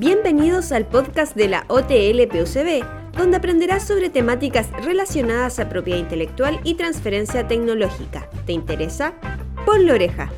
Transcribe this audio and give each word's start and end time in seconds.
Bienvenidos 0.00 0.70
al 0.70 0.86
podcast 0.86 1.34
de 1.34 1.48
la 1.48 1.64
OTL 1.66 2.28
PUCB, 2.28 2.84
donde 3.16 3.36
aprenderás 3.36 3.84
sobre 3.84 4.10
temáticas 4.10 4.70
relacionadas 4.84 5.58
a 5.58 5.68
propiedad 5.68 5.98
intelectual 5.98 6.60
y 6.62 6.74
transferencia 6.74 7.48
tecnológica. 7.48 8.30
¿Te 8.46 8.52
interesa? 8.52 9.12
Ponle 9.66 9.92
oreja. 9.92 10.30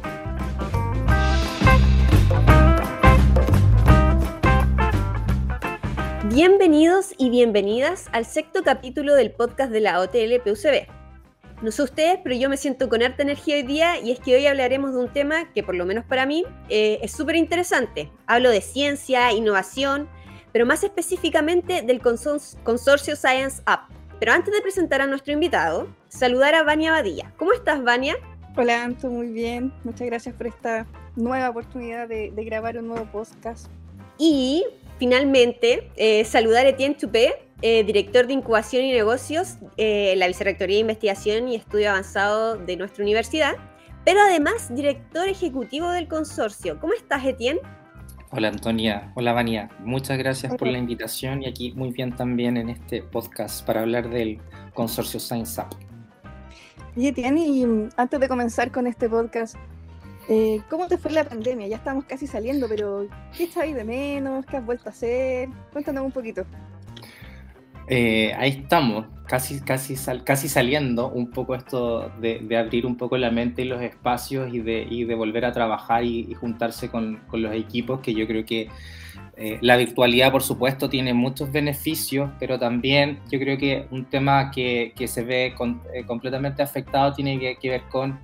Bienvenidos 6.33 7.13
y 7.19 7.29
bienvenidas 7.29 8.09
al 8.13 8.25
sexto 8.25 8.63
capítulo 8.63 9.15
del 9.15 9.31
podcast 9.31 9.71
de 9.73 9.81
la 9.81 10.01
OTL 10.01 10.41
PUCB. 10.43 11.00
No 11.63 11.71
sé 11.71 11.83
ustedes, 11.83 12.19
pero 12.23 12.35
yo 12.35 12.49
me 12.49 12.57
siento 12.57 12.89
con 12.89 13.03
harta 13.03 13.23
energía 13.23 13.57
hoy 13.57 13.63
día 13.63 13.99
y 14.01 14.13
es 14.13 14.21
que 14.21 14.35
hoy 14.35 14.47
hablaremos 14.47 14.95
de 14.95 14.99
un 15.01 15.13
tema 15.13 15.53
que 15.53 15.63
por 15.63 15.75
lo 15.75 15.85
menos 15.85 16.07
para 16.07 16.25
mí 16.25 16.45
eh, 16.71 16.99
es 17.03 17.13
súper 17.13 17.37
interesante. 17.37 18.11
Hablo 18.27 18.49
de 18.51 18.63
ciencia, 18.63 19.31
innovación, 19.33 20.09
pero 20.53 20.65
más 20.65 20.85
específicamente 20.85 21.83
del 21.83 22.01
consorcio 22.01 23.15
Science 23.15 23.63
Up. 23.69 23.95
Pero 24.19 24.33
antes 24.33 24.55
de 24.55 24.61
presentar 24.63 25.03
a 25.03 25.07
nuestro 25.07 25.33
invitado, 25.35 25.89
saludar 26.09 26.55
a 26.55 26.63
Vania 26.63 26.93
Badilla. 26.93 27.33
¿Cómo 27.37 27.53
estás, 27.53 27.83
Vania? 27.83 28.17
Hola, 28.57 28.83
Anto, 28.83 29.09
muy 29.09 29.29
bien. 29.29 29.73
Muchas 29.85 30.07
gracias 30.07 30.35
por 30.35 30.47
esta 30.47 30.87
nueva 31.15 31.51
oportunidad 31.51 32.09
de, 32.09 32.33
grabar 32.37 32.79
un 32.79 32.89
nuevo 32.89 33.05
podcast. 33.07 33.71
Y 34.19 34.65
finalmente, 35.01 35.91
eh, 35.97 36.27
saludar 36.27 36.67
a 36.67 36.69
Etienne 36.69 36.95
Chupé, 36.95 37.33
eh, 37.63 37.83
director 37.85 38.27
de 38.27 38.35
Incubación 38.35 38.85
y 38.85 38.93
Negocios 38.93 39.57
en 39.79 40.19
la 40.19 40.27
Vicerrectoría 40.27 40.77
de 40.77 40.81
Investigación 40.83 41.49
y 41.49 41.57
Estudio 41.57 41.91
Avanzado 41.91 42.57
de 42.57 42.77
nuestra 42.77 43.03
universidad, 43.03 43.55
pero 44.05 44.21
además 44.21 44.75
director 44.75 45.27
ejecutivo 45.27 45.91
del 45.91 46.07
consorcio. 46.07 46.79
¿Cómo 46.79 46.93
estás, 46.93 47.25
Etienne? 47.25 47.61
Hola, 48.31 48.49
Antonia. 48.49 49.11
Hola, 49.17 49.33
Vania. 49.33 49.71
Muchas 49.81 50.19
gracias 50.19 50.55
por 50.55 50.69
la 50.69 50.79
invitación 50.79 51.43
y 51.43 51.49
aquí 51.49 51.73
muy 51.73 51.91
bien 51.91 52.15
también 52.15 52.59
en 52.59 52.69
este 52.69 53.03
podcast 53.03 53.67
para 53.67 53.81
hablar 53.81 54.11
del 54.11 54.39
consorcio 54.75 55.19
Science 55.19 55.61
Up. 55.61 55.69
Y 56.95 57.09
Etienne, 57.09 57.41
y 57.41 57.89
antes 57.97 58.21
de 58.21 58.29
comenzar 58.29 58.71
con 58.71 58.87
este 58.87 59.09
podcast, 59.09 59.57
eh, 60.31 60.63
¿cómo 60.71 60.87
te 60.87 60.97
fue 60.97 61.11
la 61.11 61.25
pandemia? 61.25 61.67
Ya 61.67 61.77
estamos 61.77 62.05
casi 62.05 62.29
saliendo, 62.29 62.69
pero 62.69 63.09
¿qué 63.37 63.45
echáis 63.45 63.75
de 63.75 63.83
menos? 63.83 64.47
¿Qué 64.47 64.59
has 64.59 64.65
vuelto 64.65 64.89
a 64.89 64.93
hacer? 64.93 65.49
Cuéntanos 65.73 66.05
un 66.05 66.13
poquito. 66.13 66.47
Eh, 67.89 68.33
ahí 68.39 68.51
estamos, 68.51 69.07
casi, 69.27 69.61
casi, 69.61 69.97
casi 70.23 70.49
saliendo 70.49 71.09
un 71.09 71.33
poco 71.33 71.57
esto 71.57 72.13
de, 72.21 72.57
abrir 72.57 72.87
un 72.87 72.97
poco 72.97 73.19
la 73.19 73.33
mente 73.33 73.63
y 73.63 73.65
los 73.65 73.83
espacios 73.83 74.55
y 74.55 74.61
de, 74.61 74.87
y 74.89 75.03
de 75.03 75.17
volver 75.17 75.45
a 75.45 75.51
trabajar 75.51 76.05
y, 76.05 76.33
juntarse 76.35 76.89
con, 76.89 77.17
con, 77.27 77.43
los 77.43 77.53
equipos, 77.53 77.99
que 77.99 78.15
yo 78.15 78.29
creo 78.29 78.45
que 78.45 78.69
eh, 79.37 79.59
la 79.63 79.77
virtualidad, 79.77 80.31
por 80.31 80.45
supuesto, 80.45 80.89
tiene 80.89 81.13
muchos 81.13 81.51
beneficios, 81.51 82.31
pero 82.39 82.57
también 82.57 83.19
yo 83.29 83.41
creo 83.41 83.59
que 83.59 83.89
un 83.91 84.05
tema 84.05 84.53
que, 84.53 84.93
que 84.95 85.09
se 85.09 85.25
ve 85.25 85.57
completamente 86.07 86.63
afectado 86.63 87.13
tiene 87.15 87.59
que 87.59 87.69
ver 87.69 87.83
con 87.91 88.21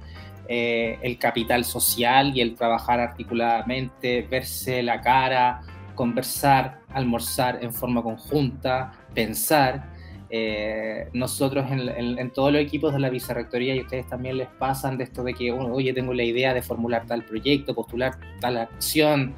el 0.48 1.18
capital 1.18 1.64
social 1.64 2.36
y 2.36 2.40
el 2.40 2.54
trabajar 2.54 3.00
articuladamente, 3.00 4.22
verse 4.22 4.82
la 4.82 5.00
cara, 5.00 5.62
conversar, 5.96 6.80
almorzar 6.90 7.58
en 7.62 7.72
forma 7.72 8.02
conjunta, 8.02 8.92
pensar. 9.14 9.96
Eh, 10.28 11.08
nosotros 11.12 11.66
en, 11.70 12.30
todos 12.30 12.52
los 12.52 12.60
equipos 12.60 12.92
de 12.92 12.98
la 12.98 13.10
vicerrectoría 13.10 13.76
y 13.76 13.80
ustedes 13.80 14.08
también 14.08 14.36
les 14.36 14.48
pasan 14.48 14.98
de 14.98 15.04
esto 15.04 15.22
de 15.22 15.34
que, 15.34 15.52
oye, 15.52 15.92
tengo 15.92 16.12
la 16.14 16.24
idea 16.24 16.52
de 16.52 16.62
formular 16.62 17.06
tal 17.06 17.24
proyecto, 17.24 17.74
postular 17.74 18.18
tal 18.40 18.58
acción, 18.58 19.34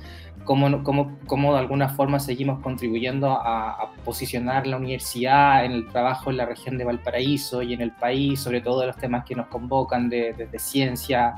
cómo, 0.49 0.83
cómo, 0.83 1.19
cómo 1.27 1.53
de 1.53 1.59
alguna 1.59 1.91
forma 1.91 2.19
seguimos 2.19 2.61
contribuyendo 2.61 3.31
a, 3.31 3.93
posicionar 4.03 4.67
la 4.67 4.79
universidad 4.79 5.67
en 5.67 5.73
el 5.73 5.89
trabajo 5.89 6.31
en 6.31 6.39
la 6.39 6.47
región 6.47 6.79
de 6.79 6.85
Valparaíso 6.85 7.61
y 7.61 7.75
en 7.75 7.83
el 7.83 7.93
país, 7.93 8.41
sobre 8.41 8.63
todo 8.63 8.81
de 8.81 8.87
los 8.87 8.97
temas 8.97 9.27
que 9.27 9.35
nos 9.35 9.49
convocan 9.49 10.09
desde 10.09 10.47
de, 10.47 10.59
ciencia, 10.59 11.35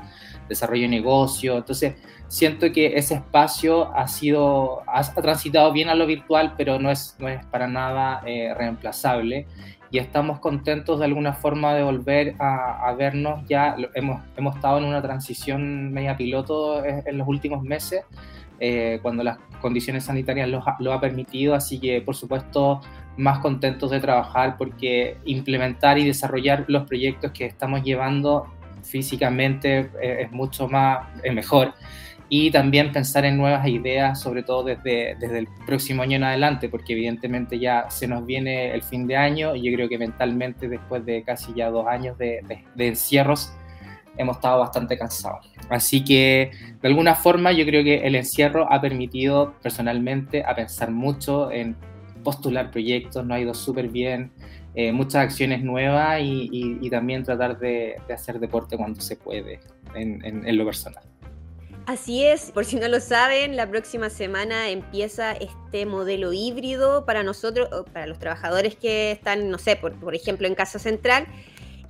desarrollo 0.47 0.83
de 0.83 0.87
negocio. 0.87 1.57
Entonces, 1.57 1.95
siento 2.29 2.71
que 2.71 2.95
ese 2.95 3.15
espacio 3.15 3.93
ha 3.93 4.07
sido, 4.07 4.83
ha, 4.87 5.03
transitado 5.13 5.73
bien 5.73 5.89
a 5.89 5.95
lo 5.95 6.07
virtual, 6.07 6.53
pero 6.55 6.79
no 6.79 6.89
es, 6.89 7.17
no 7.19 7.27
es 7.27 7.45
para 7.47 7.67
nada 7.67 8.21
eh, 8.25 8.53
reemplazable 8.57 9.45
y 9.91 9.97
estamos 9.97 10.39
contentos 10.39 10.99
de 10.99 11.05
alguna 11.05 11.33
forma 11.33 11.73
de 11.73 11.83
volver 11.83 12.35
a, 12.39 12.93
vernos. 12.97 13.45
Ya 13.49 13.75
hemos, 13.93 14.21
hemos 14.37 14.55
estado 14.55 14.77
en 14.77 14.85
una 14.85 15.01
transición 15.01 15.91
media 15.91 16.15
piloto 16.15 16.85
en 16.85 17.17
los 17.17 17.27
últimos 17.27 17.61
meses, 17.61 18.05
eh, 18.63 18.99
cuando 19.01 19.23
las 19.23 19.39
condiciones 19.59 20.03
sanitarias 20.03 20.47
lo, 20.47 20.63
lo, 20.77 20.93
ha 20.93 21.01
permitido, 21.01 21.55
así 21.55 21.79
que 21.79 21.99
por 21.99 22.15
supuesto 22.15 22.79
más 23.17 23.39
contentos 23.39 23.89
de 23.89 23.99
trabajar 23.99 24.55
porque 24.55 25.17
implementar 25.25 25.97
y 25.97 26.05
desarrollar 26.05 26.65
los 26.67 26.87
proyectos 26.87 27.31
que 27.31 27.47
estamos 27.47 27.83
llevando 27.83 28.45
físicamente 28.83 29.89
eh, 29.99 30.21
es 30.21 30.31
mucho 30.31 30.67
más, 30.67 31.07
es 31.23 31.33
mejor. 31.33 31.73
Y 32.29 32.51
también 32.51 32.91
pensar 32.91 33.25
en 33.25 33.35
nuevas 33.35 33.67
ideas, 33.67 34.21
sobre 34.21 34.43
todo 34.43 34.63
desde, 34.63 35.15
desde 35.19 35.39
el 35.39 35.47
próximo 35.65 36.03
año 36.03 36.17
en 36.17 36.23
adelante, 36.23 36.69
porque 36.69 36.93
evidentemente 36.93 37.57
ya 37.57 37.89
se 37.89 38.07
nos 38.07 38.23
viene 38.27 38.75
el 38.75 38.83
fin 38.83 39.07
de 39.07 39.17
año 39.17 39.55
y 39.55 39.63
yo 39.63 39.75
creo 39.75 39.89
que 39.89 39.97
mentalmente 39.97 40.69
después 40.69 41.03
de 41.03 41.23
casi 41.23 41.51
ya 41.55 41.71
dos 41.71 41.87
años 41.87 42.15
de, 42.19 42.41
de 42.75 42.87
encierros, 42.87 43.51
hemos 44.17 44.37
estado 44.37 44.59
bastante 44.59 44.97
cansados. 44.97 45.49
Así 45.69 46.03
que 46.03 46.51
de 46.81 46.87
alguna 46.87 47.15
forma 47.15 47.51
yo 47.51 47.65
creo 47.65 47.83
que 47.83 48.05
el 48.05 48.15
encierro 48.15 48.71
ha 48.71 48.81
permitido 48.81 49.53
personalmente 49.61 50.43
a 50.43 50.55
pensar 50.55 50.91
mucho 50.91 51.51
en 51.51 51.75
postular 52.23 52.71
proyectos, 52.71 53.25
nos 53.25 53.35
ha 53.35 53.39
ido 53.39 53.53
súper 53.53 53.87
bien, 53.89 54.31
eh, 54.75 54.91
muchas 54.91 55.23
acciones 55.23 55.63
nuevas 55.63 56.19
y, 56.21 56.89
también 56.89 57.23
tratar 57.23 57.57
de, 57.57 57.95
hacer 58.13 58.39
deporte 58.39 58.77
cuando 58.77 59.01
se 59.01 59.15
puede 59.15 59.59
en, 59.95 60.23
en 60.23 60.57
lo 60.57 60.65
personal. 60.65 61.03
Así 61.87 62.23
es, 62.23 62.51
por 62.51 62.63
si 62.63 62.75
no 62.75 62.87
lo 62.87 62.99
saben, 62.99 63.55
la 63.57 63.67
próxima 63.67 64.09
semana 64.09 64.69
empieza 64.69 65.31
este 65.33 65.85
modelo 65.85 66.31
híbrido 66.31 67.05
para 67.05 67.23
nosotros, 67.23 67.69
para 67.91 68.05
los 68.05 68.19
trabajadores 68.19 68.75
que 68.75 69.11
están, 69.11 69.49
no 69.49 69.57
sé, 69.57 69.75
por, 69.75 69.99
por 69.99 70.13
ejemplo, 70.13 70.47
en 70.47 70.53
Casa 70.53 70.77
Central, 70.77 71.27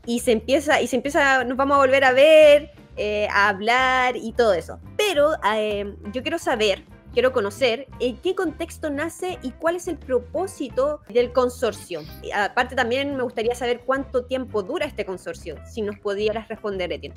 y 0.05 0.19
se 0.19 0.31
empieza, 0.31 0.81
y 0.81 0.87
se 0.87 0.95
empieza, 0.95 1.43
nos 1.43 1.57
vamos 1.57 1.75
a 1.75 1.79
volver 1.79 2.03
a 2.03 2.11
ver, 2.11 2.71
eh, 2.97 3.27
a 3.31 3.49
hablar 3.49 4.15
y 4.15 4.33
todo 4.33 4.53
eso. 4.53 4.79
Pero 4.97 5.31
eh, 5.55 5.95
yo 6.13 6.21
quiero 6.21 6.39
saber, 6.39 6.83
quiero 7.13 7.31
conocer 7.31 7.87
en 7.99 8.17
qué 8.17 8.35
contexto 8.35 8.89
nace 8.89 9.37
y 9.41 9.51
cuál 9.51 9.75
es 9.75 9.87
el 9.87 9.97
propósito 9.97 11.01
del 11.09 11.31
consorcio. 11.31 12.01
aparte 12.33 12.75
también 12.75 13.15
me 13.15 13.23
gustaría 13.23 13.55
saber 13.55 13.81
cuánto 13.85 14.25
tiempo 14.25 14.63
dura 14.63 14.85
este 14.85 15.05
consorcio, 15.05 15.55
si 15.69 15.81
nos 15.81 15.97
pudieras 15.99 16.47
responder, 16.47 16.91
Etienne. 16.91 17.15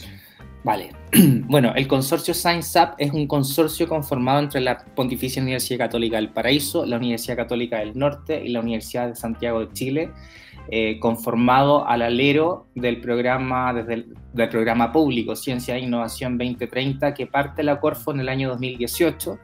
Vale. 0.64 0.90
Bueno, 1.46 1.72
el 1.76 1.86
consorcio 1.86 2.34
Science 2.34 2.78
Up 2.80 2.94
es 2.98 3.12
un 3.12 3.26
consorcio 3.26 3.86
conformado 3.86 4.40
entre 4.40 4.60
la 4.60 4.78
Pontificia 4.78 5.42
Universidad 5.42 5.78
Católica 5.78 6.16
del 6.16 6.30
Paraíso, 6.30 6.86
la 6.86 6.96
Universidad 6.96 7.36
Católica 7.36 7.78
del 7.78 7.96
Norte 7.96 8.42
y 8.42 8.48
la 8.48 8.60
Universidad 8.60 9.08
de 9.08 9.14
Santiago 9.14 9.60
de 9.60 9.72
Chile 9.72 10.10
eh, 10.68 10.98
conformado 10.98 11.86
al 11.86 12.02
alero 12.02 12.66
del 12.74 13.00
programa, 13.00 13.72
desde 13.74 13.94
el, 13.94 14.48
programa 14.50 14.92
público 14.92 15.36
Ciencia 15.36 15.76
e 15.76 15.80
Innovación 15.80 16.38
2030 16.38 17.12
que 17.14 17.26
parte 17.26 17.62
la 17.62 17.80
Corfo 17.80 18.12
en 18.12 18.20
el 18.20 18.28
año 18.28 18.48
2018. 18.48 19.38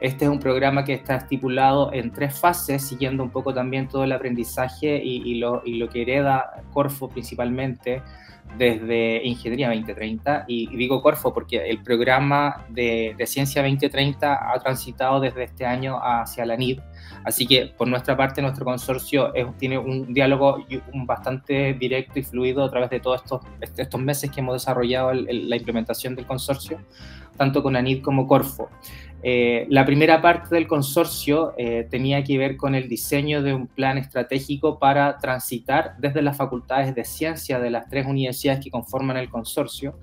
Este 0.00 0.26
es 0.26 0.30
un 0.30 0.38
programa 0.38 0.84
que 0.84 0.92
está 0.92 1.16
estipulado 1.16 1.90
en 1.92 2.12
tres 2.12 2.38
fases, 2.38 2.86
siguiendo 2.86 3.22
un 3.22 3.30
poco 3.30 3.54
también 3.54 3.88
todo 3.88 4.04
el 4.04 4.12
aprendizaje 4.12 5.02
y, 5.02 5.36
lo, 5.36 5.62
y 5.64 5.78
lo 5.78 5.88
que 5.88 6.02
hereda 6.02 6.62
Corfo 6.72 7.08
principalmente 7.08 8.02
desde 8.56 9.24
Ingeniería 9.24 9.68
2030. 9.68 10.44
Y, 10.48 10.74
digo 10.76 11.02
Corfo 11.02 11.32
porque 11.32 11.68
el 11.68 11.82
programa 11.82 12.64
de, 12.68 13.14
Ciencia 13.26 13.62
2030 13.62 14.52
ha 14.52 14.58
transitado 14.60 15.20
desde 15.20 15.44
este 15.44 15.66
año 15.66 15.98
hacia 16.02 16.46
la 16.46 16.56
NID. 16.56 16.80
Así 17.24 17.46
que 17.46 17.66
por 17.76 17.88
nuestra 17.88 18.16
parte, 18.16 18.40
nuestro 18.40 18.64
consorcio 18.64 19.32
tiene 19.58 19.78
un 19.78 20.14
diálogo 20.14 20.64
bastante 21.06 21.74
directo 21.74 22.18
y 22.18 22.22
fluido 22.22 22.64
a 22.64 22.70
través 22.70 22.90
de 22.90 23.00
todos 23.00 23.22
estos, 23.22 23.40
estos 23.76 24.00
meses 24.00 24.30
que 24.30 24.40
hemos 24.40 24.54
desarrollado 24.54 25.12
la 25.12 25.56
implementación 25.56 26.14
del 26.14 26.26
consorcio, 26.26 26.78
tanto 27.36 27.62
con 27.62 27.76
ANID 27.76 28.02
como 28.02 28.26
Corfo. 28.26 28.70
Eh, 29.28 29.66
la 29.70 29.84
primera 29.84 30.22
parte 30.22 30.54
del 30.54 30.68
consorcio 30.68 31.52
eh, 31.58 31.84
tenía 31.90 32.22
que 32.22 32.38
ver 32.38 32.56
con 32.56 32.76
el 32.76 32.88
diseño 32.88 33.42
de 33.42 33.54
un 33.54 33.66
plan 33.66 33.98
estratégico 33.98 34.78
para 34.78 35.18
transitar 35.18 35.96
desde 35.98 36.22
las 36.22 36.36
facultades 36.36 36.94
de 36.94 37.04
ciencia 37.04 37.58
de 37.58 37.70
las 37.70 37.88
tres 37.88 38.06
universidades 38.06 38.62
que 38.62 38.70
conforman 38.70 39.16
el 39.16 39.28
consorcio 39.28 39.98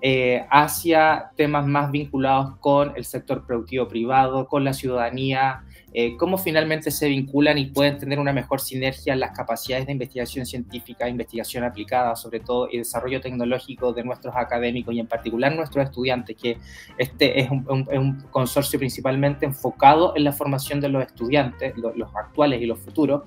eh, 0.00 0.46
hacia 0.52 1.32
temas 1.36 1.66
más 1.66 1.90
vinculados 1.90 2.58
con 2.58 2.92
el 2.94 3.04
sector 3.04 3.44
productivo 3.44 3.88
privado, 3.88 4.46
con 4.46 4.62
la 4.62 4.72
ciudadanía, 4.72 5.64
eh, 5.92 6.16
cómo 6.16 6.38
finalmente 6.38 6.92
se 6.92 7.08
vinculan 7.08 7.58
y 7.58 7.66
pueden 7.66 7.98
tener 7.98 8.20
una 8.20 8.32
mejor 8.32 8.60
sinergia 8.60 9.16
las 9.16 9.32
capacidades 9.32 9.86
de 9.86 9.92
investigación 9.92 10.46
científica, 10.46 11.08
investigación 11.08 11.64
aplicada, 11.64 12.14
sobre 12.14 12.38
todo, 12.38 12.68
y 12.70 12.78
desarrollo 12.78 13.20
tecnológico 13.20 13.92
de 13.92 14.04
nuestros 14.04 14.36
académicos 14.36 14.94
y 14.94 15.00
en 15.00 15.08
particular 15.08 15.54
nuestros 15.54 15.84
estudiantes, 15.84 16.36
que 16.36 16.58
este 16.96 17.40
es 17.40 17.50
un, 17.50 18.24
consorcio 18.30 18.78
principalmente 18.78 19.46
enfocado 19.46 20.14
en 20.16 20.24
la 20.24 20.32
formación 20.32 20.80
de 20.80 20.88
los 20.88 21.04
estudiantes, 21.04 21.74
los, 21.76 21.94
actuales 22.14 22.62
y 22.62 22.66
los 22.66 22.78
futuros, 22.78 23.22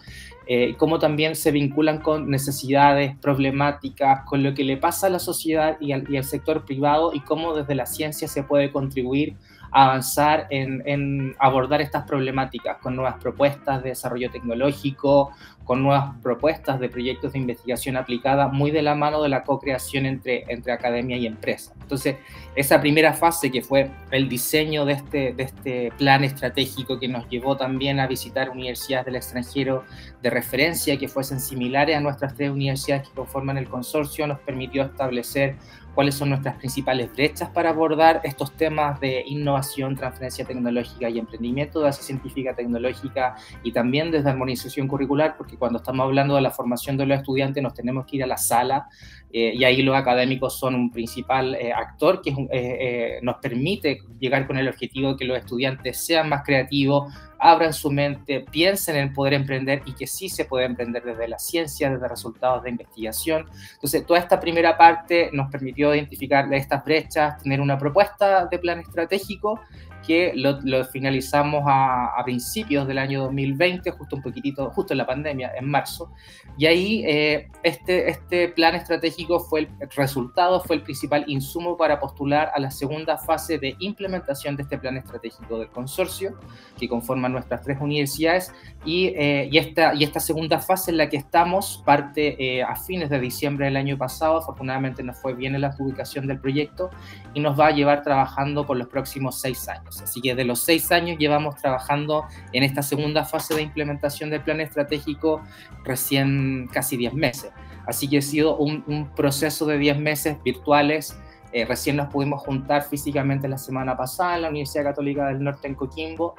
eh, 0.48 0.76
cómo 0.78 1.00
también 1.00 1.36
se 1.36 1.52
vinculan 1.52 2.00
con 2.00 2.30
necesidades, 2.30 3.18
problemáticas, 3.18 4.24
con 4.26 4.42
lo 4.42 4.54
que 4.54 4.64
le 4.64 4.78
pasa 4.78 5.08
a 5.08 5.10
la 5.10 5.20
sociedad 5.20 5.78
y 5.82 5.92
al 5.92 6.24
sector 6.24 6.66
privado 6.66 7.12
y 7.14 7.20
cómo 7.22 7.54
desde 7.54 7.76
la 7.76 7.86
ciencia 7.86 8.28
se 8.28 8.44
puede 8.44 8.72
contribuir 8.72 9.36
avanzar 9.74 10.48
en, 10.50 11.36
abordar 11.40 11.82
estas 11.82 12.06
problemáticas 12.06 12.78
con 12.78 12.96
nuevas 12.96 13.16
propuestas 13.16 13.82
de 13.82 13.90
desarrollo 13.90 14.30
tecnológico, 14.30 15.32
con 15.64 15.82
nuevas 15.82 16.16
propuestas 16.22 16.80
de 16.80 16.90
proyectos 16.90 17.34
de 17.34 17.40
investigación 17.40 17.96
aplicada, 17.96 18.48
muy 18.48 18.72
de 18.72 18.82
la 18.82 18.96
mano 18.96 19.22
de 19.22 19.30
la 19.30 19.44
co-creación 19.44 20.06
entre, 20.06 20.44
entre 20.48 20.74
academia 20.74 21.18
y 21.18 21.26
empresa. 21.26 21.74
Entonces, 21.82 22.18
esa 22.56 22.82
primera 22.82 23.14
fase 23.14 23.52
que 23.52 23.62
fue 23.62 23.90
el 24.12 24.28
diseño 24.28 24.86
de 24.86 24.94
este, 24.94 25.34
de 25.34 25.44
este 25.44 25.92
plan 25.98 26.24
estratégico 26.24 27.00
que 27.00 27.08
nos 27.08 27.28
llevó 27.30 27.56
también 27.56 28.00
a 28.00 28.08
visitar 28.08 28.50
universidades 28.50 29.06
del 29.06 29.16
extranjero 29.16 29.84
de 30.22 30.30
referencia 30.30 30.98
que 30.98 31.08
fuesen 31.08 31.40
similares 31.40 31.96
a 31.96 32.00
nuestras 32.00 32.36
tres 32.36 32.50
universidades 32.50 33.08
que 33.08 33.16
conforman 33.16 33.58
el 33.58 33.70
consorcio, 33.70 34.28
nos 34.28 34.40
permitió 34.40 34.84
establecer 34.84 35.56
cuáles 35.94 36.16
son 36.16 36.30
nuestras 36.30 36.56
principales 36.56 37.12
brechas 37.14 37.50
para 37.50 37.70
abordar 37.70 38.22
estos 38.24 38.52
temas 38.54 39.00
de 39.00 39.24
innovación, 39.28 39.96
transferencia 39.96 40.46
tecnológica 40.46 41.10
y 41.10 41.20
emprendimiento 41.20 41.80
de 41.80 41.86
base 41.86 42.04
científica 42.04 42.56
tecnológica 42.56 43.36
y 43.64 43.72
también 43.72 44.12
desde 44.12 44.30
armonización 44.30 44.88
curricular, 44.88 45.38
porque 45.38 45.53
cuando 45.58 45.78
estamos 45.78 46.06
hablando 46.06 46.36
de 46.36 46.42
la 46.42 46.52
formación 46.52 46.98
de 46.98 47.06
los 47.06 47.18
estudiantes 47.18 47.62
nos 47.62 47.74
tenemos 47.74 48.06
que 48.06 48.18
ir 48.18 48.24
a 48.24 48.28
la 48.28 48.38
sala 48.38 48.88
eh, 49.32 49.54
y 49.56 49.64
ahí 49.64 49.82
los 49.82 49.96
académicos 49.96 50.60
son 50.60 50.76
un 50.76 50.92
principal 50.92 51.56
eh, 51.56 51.74
actor 51.74 52.22
que 52.22 52.36
eh, 52.52 53.20
nos 53.24 53.38
permite 53.38 54.00
llegar 54.20 54.46
con 54.46 54.58
el 54.58 54.68
objetivo 54.68 55.10
de 55.10 55.18
que 55.18 55.26
los 55.26 55.38
estudiantes 55.38 56.06
sean 56.06 56.30
más 56.30 56.44
creativos, 56.44 57.12
abran 57.44 57.74
su 57.74 57.92
mente, 57.92 58.46
piensen 58.50 58.96
en 58.96 59.14
poder 59.14 59.34
emprender 59.34 59.82
y 59.86 59.92
que 59.94 60.08
sí 60.08 60.30
se 60.30 60.46
puede 60.46 60.66
emprender 60.66 61.04
desde 61.04 61.28
la 61.28 61.38
ciencia, 61.38 61.90
desde 61.90 62.08
resultados 62.08 62.64
de 62.64 62.70
investigación. 62.70 63.46
Entonces, 63.74 64.06
toda 64.06 64.20
esta 64.20 64.40
primera 64.40 64.78
parte 64.78 65.30
nos 65.34 65.52
permitió 65.52 65.94
identificar 65.94 66.52
estas 66.54 66.86
brechas, 66.86 67.44
tener 67.44 67.60
una 67.60 67.78
propuesta 67.78 68.46
de 68.46 68.60
plan 68.60 68.80
estratégico 68.80 69.60
que 70.06 70.34
lo, 70.36 70.86
finalizamos 70.86 71.64
a, 71.66 72.22
principios 72.24 72.88
del 72.88 72.98
año 72.98 73.24
2020, 73.24 73.92
justo 73.92 74.16
un 74.16 74.22
poquitito, 74.22 74.70
justo 74.72 74.94
en 74.94 74.98
la 74.98 75.06
pandemia, 75.06 75.52
en 75.58 75.68
marzo. 75.68 76.12
Y 76.58 76.66
ahí 76.66 77.04
eh, 77.06 77.50
este, 77.64 78.10
este 78.10 78.50
plan 78.50 78.76
estratégico 78.76 79.40
fue 79.40 79.62
el, 79.62 79.70
resultado, 79.96 80.62
fue 80.62 80.78
el 80.78 80.84
principal 80.84 81.24
insumo 81.28 81.78
para 81.78 82.00
postular 82.00 82.52
a 82.54 82.60
la 82.60 82.72
segunda 82.72 83.18
fase 83.18 83.58
de 83.58 83.76
implementación 83.80 84.56
de 84.56 84.64
este 84.64 84.78
plan 84.78 84.98
estratégico 84.98 85.60
del 85.60 85.70
consorcio, 85.70 86.38
que 86.78 86.88
conforman 86.88 87.33
nuestras 87.34 87.62
tres 87.62 87.78
universidades. 87.82 88.54
Y, 88.86 89.08
eh, 89.08 89.50
y, 89.52 89.58
esta, 89.58 89.94
y 89.94 90.04
esta 90.04 90.20
segunda 90.20 90.60
fase 90.60 90.92
en 90.92 90.98
la 90.98 91.10
que 91.10 91.18
estamos 91.18 91.82
parte 91.86 92.36
eh, 92.44 92.64
a 92.64 92.76
fines 92.76 93.10
de 93.10 93.20
diciembre 93.20 93.66
del 93.66 93.78
año 93.78 93.98
pasado. 93.98 94.38
Afortunadamente 94.38 95.04
nos 95.04 95.18
fue 95.18 95.34
bien 95.34 95.56
en 95.56 95.62
la 95.62 95.72
publicación 95.72 96.28
del 96.28 96.40
proyecto 96.40 96.90
y 97.34 97.40
nos 97.40 97.60
va 97.60 97.68
a 97.68 97.72
llevar 97.72 98.04
trabajando 98.04 98.66
por 98.66 98.78
los 98.78 98.88
próximos 98.88 99.42
seis 99.42 99.68
años. 99.68 100.02
Así 100.02 100.22
que 100.22 100.36
de 100.36 100.46
los 100.46 100.62
seis 100.62 100.92
años 100.92 101.18
llevamos 101.18 101.56
trabajando 101.56 102.26
en 102.52 102.64
esta 102.64 102.82
segunda 102.82 103.26
fase 103.26 103.56
de 103.56 103.62
implementación 103.62 104.30
del 104.30 104.42
plan 104.42 104.62
estratégico 104.62 105.42
recién 105.84 106.70
casi 106.72 106.98
diez 106.98 107.14
meses. 107.14 107.52
Así 107.86 108.08
que 108.08 108.20
ha 108.20 108.22
sido 108.22 108.58
un, 108.58 109.10
proceso 109.16 109.66
de 109.66 109.78
diez 109.78 109.98
meses 109.98 110.38
virtuales. 110.44 111.18
Eh, 111.54 111.66
recién 111.66 111.96
nos 111.96 112.10
pudimos 112.10 112.42
juntar 112.42 112.84
físicamente 112.84 113.48
la 113.48 113.60
semana 113.60 113.96
pasada 113.96 114.36
en 114.36 114.42
la 114.42 114.50
Universidad 114.50 114.84
Católica 114.86 115.28
del 115.28 115.44
Norte 115.44 115.68
en 115.68 115.76
Coquimbo, 115.76 116.34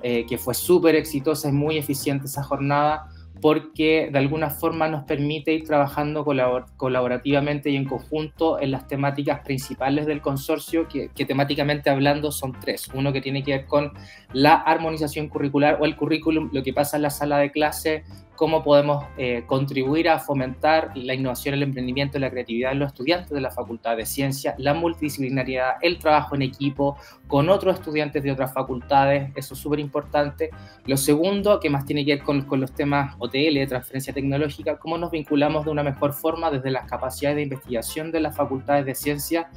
eh, 0.00 0.24
que 0.26 0.38
fue 0.38 0.54
súper 0.54 0.94
exitosa 0.94 1.50
y 1.50 1.52
muy 1.52 1.76
eficiente 1.76 2.26
esa 2.26 2.42
jornada 2.42 3.08
porque 3.40 4.08
de 4.12 4.18
alguna 4.18 4.50
forma 4.50 4.88
nos 4.88 5.04
permite 5.04 5.52
ir 5.52 5.64
trabajando 5.64 6.24
colaborativamente 6.76 7.70
y 7.70 7.76
en 7.76 7.84
conjunto 7.84 8.60
en 8.60 8.70
las 8.70 8.86
temáticas 8.86 9.40
principales 9.40 10.06
del 10.06 10.20
consorcio, 10.20 10.88
que, 10.88 11.08
que, 11.08 11.24
temáticamente 11.24 11.90
hablando 11.90 12.32
son 12.32 12.52
tres. 12.60 12.88
Uno 12.94 13.12
que 13.12 13.20
tiene 13.20 13.42
que 13.42 13.52
ver 13.52 13.66
con 13.66 13.92
la 14.32 14.54
armonización 14.54 15.28
curricular 15.28 15.78
o 15.80 15.84
el 15.84 15.96
currículum, 15.96 16.50
lo 16.52 16.62
que 16.62 16.72
pasa 16.72 16.96
en 16.96 17.02
la 17.02 17.10
sala 17.10 17.38
de 17.38 17.50
clase, 17.50 18.04
cómo 18.36 18.62
podemos 18.62 19.04
eh, 19.16 19.44
contribuir 19.46 20.08
a 20.08 20.18
fomentar 20.18 20.90
la 20.96 21.14
innovación, 21.14 21.54
el 21.54 21.62
emprendimiento 21.62 22.18
y 22.18 22.20
la 22.20 22.30
creatividad 22.30 22.70
de 22.70 22.76
los 22.76 22.88
estudiantes 22.88 23.30
de 23.30 23.40
la 23.40 23.50
Facultad 23.50 23.96
de 23.96 24.06
Ciencia, 24.06 24.54
la 24.58 24.74
multidisciplinariedad, 24.74 25.74
el 25.80 25.98
trabajo 25.98 26.34
en 26.34 26.42
equipo 26.42 26.96
con 27.26 27.48
otros 27.48 27.76
estudiantes 27.76 28.22
de 28.22 28.32
otras 28.32 28.52
facultades, 28.52 29.30
eso 29.34 29.54
es 29.54 29.60
súper 29.60 29.80
importante. 29.80 30.50
Lo 30.86 30.96
segundo, 30.96 31.60
que 31.60 31.70
más 31.70 31.84
tiene 31.84 32.04
que 32.04 32.16
ver 32.16 32.24
con, 32.24 32.42
con, 32.42 32.60
los 32.60 32.72
temas 32.72 33.14
OTL, 33.24 33.54
de 33.54 33.66
transferencia 33.66 34.12
tecnológica, 34.12 34.78
cómo 34.78 34.98
nos 34.98 35.10
vinculamos 35.10 35.64
de 35.64 35.70
una 35.70 35.82
mejor 35.82 36.12
forma 36.12 36.50
desde 36.50 36.70
las 36.70 36.88
capacidades 36.88 37.36
de 37.36 37.42
investigación 37.42 38.12
de 38.12 38.20
las 38.20 38.36
facultades 38.36 38.86
de 38.86 38.94
ciencia 38.94 39.50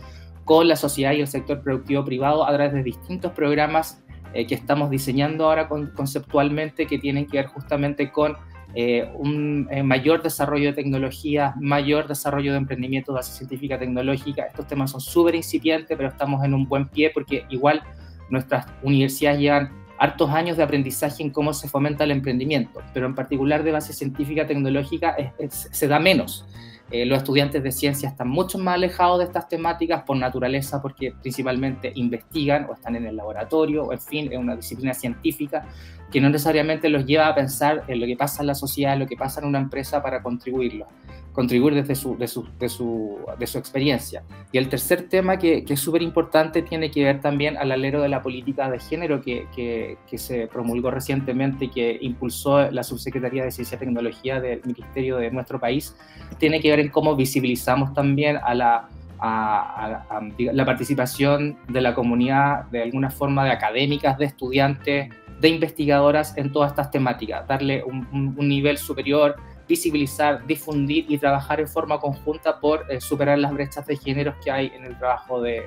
con 0.46 0.68
la 0.68 0.75
sociedad 0.75 1.12
y 1.14 1.22
el 1.22 1.28
sector 1.28 1.62
productivo 1.62 2.06
privado 2.06 2.46
a 2.46 2.54
través 2.54 2.74
de 2.74 2.84
distintos 2.84 3.31
programas 3.34 4.04
eh, 4.34 4.46
que 4.46 4.56
estamos 4.56 4.90
diseñando 4.90 5.46
ahora 5.46 5.68
conceptualmente 5.68 6.86
que 6.86 7.00
tienen 7.00 7.28
que 7.28 7.38
ver 7.38 7.48
justamente 7.48 8.12
con 8.12 8.38
eh, 8.75 9.10
un 9.16 9.68
eh, 9.72 9.81
mayor 9.81 10.22
desarrollo 10.22 10.68
de 10.68 10.74
tecnología, 10.74 11.54
mayor 11.60 12.08
desarrollo 12.08 12.52
de 12.52 12.58
emprendimiento 12.58 13.12
de 13.12 13.18
base 13.18 13.36
científica 13.38 13.80
tecnológica. 13.80 14.44
Estos 14.44 14.68
temas 14.68 14.92
son 14.92 15.02
súper 15.02 15.36
incipientes, 15.36 15.96
pero 15.98 16.10
estamos 16.10 16.44
en 16.44 16.54
un 16.54 16.68
buen 16.68 16.88
pie 16.88 17.10
porque 17.13 17.46
igual 17.50 17.81
nuestras 18.30 18.68
universidades 18.84 19.40
llevan 19.40 19.87
hartos 19.98 20.30
años 20.30 20.58
de 20.58 20.64
aprendizaje 20.64 21.24
en 21.24 21.30
cómo 21.30 21.54
se 21.54 21.68
fomenta 21.68 22.04
el 22.04 22.12
emprendimiento, 22.12 22.82
pero 22.94 23.06
en 23.06 23.16
particular 23.16 23.64
de 23.64 23.72
base 23.72 23.94
científica 23.94 24.46
tecnológica 24.46 25.16
se 25.50 25.88
da 25.88 26.00
menos. 26.00 26.46
Eh, 26.90 27.06
los 27.06 27.18
estudiantes 27.18 27.62
de 27.62 27.72
ciencia 27.74 28.08
están 28.08 28.30
mucho 28.30 28.58
más 28.58 28.76
alejados 28.76 29.20
de 29.20 29.26
estas 29.26 29.50
temáticas 29.50 30.04
por 30.04 30.16
naturaleza, 30.16 30.82
porque 30.82 31.14
principalmente 31.22 31.92
investigan 31.96 32.66
o 32.70 32.74
están 32.74 32.96
en 32.96 33.06
el 33.06 33.18
laboratorio, 33.18 33.84
o 33.84 33.92
en 33.92 34.00
fin, 34.00 34.30
es 34.32 34.38
una 34.38 34.56
disciplina 34.56 34.94
científica 34.94 35.66
que 36.10 36.22
no 36.22 36.30
necesariamente 36.30 36.88
los 36.88 37.06
lleva 37.06 37.28
a 37.28 37.36
pensar 37.36 37.84
en 37.90 38.00
lo 38.00 38.06
que 38.06 38.16
pasa 38.16 38.42
en 38.42 38.48
la 38.48 38.56
sociedad, 38.56 38.94
en 38.94 39.00
lo 39.00 39.08
que 39.08 39.18
pasa 39.18 39.42
en 39.42 39.48
una 39.48 39.60
empresa 39.60 40.02
para 40.02 40.24
contribuirlo 40.24 40.88
contribuir 41.38 41.75
desde 41.75 41.94
su, 41.94 42.18
de, 42.18 42.28
su, 42.28 42.48
de, 42.58 42.67
su, 42.67 43.20
de 43.38 43.46
su 43.46 43.60
experiencia. 43.60 44.24
Y 44.51 44.58
el 44.58 44.70
tercer 44.70 45.08
tema 45.08 45.38
que, 45.38 45.63
es 45.70 45.79
súper 45.79 46.01
importante 46.01 46.63
tiene 46.63 46.89
que 46.89 47.03
ver 47.03 47.22
también 47.22 47.58
al 47.58 47.72
alero 47.72 48.01
de 48.01 48.10
la 48.10 48.24
política 48.24 48.67
de 48.72 48.79
género 48.79 49.22
que, 49.22 49.46
que, 49.56 50.00
que, 50.10 50.17
se 50.17 50.48
promulgó 50.48 50.89
recientemente 50.89 51.65
y 51.65 51.70
que 51.70 52.00
impulsó 52.01 52.72
la 52.72 52.82
Subsecretaría 52.82 53.44
de 53.44 53.51
Ciencia 53.51 53.75
y 53.75 53.79
Tecnología 53.79 54.41
del 54.41 54.62
Ministerio 54.65 55.17
de 55.17 55.29
nuestro 55.29 55.60
país. 55.60 55.96
Tiene 56.39 56.60
que 56.60 56.72
ver 56.72 56.79
en 56.79 56.89
cómo 56.89 57.15
visibilizamos 57.15 57.94
también 57.94 58.39
a 58.44 58.56
la, 58.56 58.89
a, 59.20 60.20
la 60.39 60.65
participación 60.65 61.60
de 61.67 61.82
la 61.82 61.94
comunidad, 61.94 62.65
de 62.72 62.82
alguna 62.82 63.12
forma, 63.12 63.46
de 63.46 63.51
académicas, 63.51 64.17
de 64.17 64.25
estudiantes, 64.25 65.10
de 65.39 65.50
investigadoras 65.50 66.36
en 66.36 66.51
todas 66.51 66.72
estas 66.72 66.89
temáticas, 66.89 67.48
darle 67.48 67.84
un 67.84 68.36
nivel 68.39 68.79
superior 68.79 69.36
visibilizar, 69.67 70.45
difundir 70.47 71.05
y 71.09 71.17
trabajar 71.17 71.59
en 71.59 71.67
forma 71.67 72.00
conjunta 72.00 72.59
por 72.59 72.86
eh, 72.89 73.01
superar 73.01 73.38
las 73.38 73.53
brechas 73.53 73.86
de 73.86 73.97
géneros 73.97 74.36
que 74.43 74.50
hay 74.50 74.71
en 74.74 74.86
el 74.86 74.97
trabajo 74.97 75.41
de, 75.41 75.62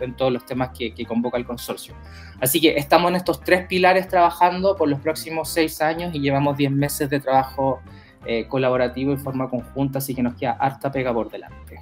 en, 0.00 0.14
todos 0.14 0.32
los 0.32 0.44
temas 0.44 0.70
que, 0.76 0.92
convoca 1.06 1.38
el 1.38 1.46
consorcio. 1.46 1.94
Así 2.40 2.60
que 2.60 2.76
estamos 2.76 3.10
en 3.10 3.16
estos 3.16 3.40
tres 3.40 3.66
pilares 3.66 4.08
trabajando 4.08 4.76
por 4.76 4.88
los 4.88 5.00
próximos 5.00 5.48
seis 5.48 5.80
años 5.80 6.14
y 6.14 6.20
llevamos 6.20 6.56
diez 6.56 6.70
meses 6.70 7.08
de 7.08 7.20
trabajo 7.20 7.80
eh, 8.26 8.46
colaborativo 8.46 9.12
en 9.12 9.18
forma 9.18 9.48
conjunta, 9.48 9.98
así 9.98 10.14
que 10.14 10.22
nos 10.22 10.34
queda 10.34 10.52
harta 10.52 10.92
pega 10.92 11.12
por 11.12 11.30
delante. 11.30 11.80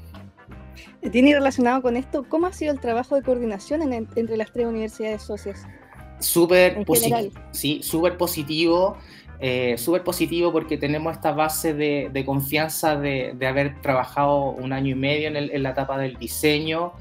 Tiene 1.12 1.34
relacionado 1.34 1.82
con 1.82 1.96
esto, 1.96 2.24
¿cómo 2.28 2.46
ha 2.46 2.52
sido 2.52 2.72
el 2.72 2.80
trabajo 2.80 3.16
de 3.16 3.22
coordinación 3.22 3.92
entre 3.92 4.36
las 4.36 4.52
tres 4.52 4.66
universidades 4.66 5.22
socias? 5.22 5.66
Súper 6.20 6.84
positivo, 6.84 7.30
sí, 7.52 7.80
súper 7.82 8.16
positivo 8.16 8.96
eh, 9.40 9.76
súper 9.78 10.02
positivo 10.02 10.50
porque 10.52 10.76
tenemos 10.76 11.12
esta 11.14 11.32
base 11.32 11.72
de, 11.74 12.10
de 12.12 12.24
confianza 12.24 12.96
de, 12.96 13.34
de, 13.36 13.46
haber 13.46 13.80
trabajado 13.80 14.50
un 14.50 14.72
año 14.72 14.92
y 14.92 14.94
medio 14.94 15.28
en, 15.28 15.36
el, 15.36 15.50
en 15.50 15.62
la 15.62 15.70
etapa 15.70 15.96
del 15.98 16.16
diseño. 16.16 16.92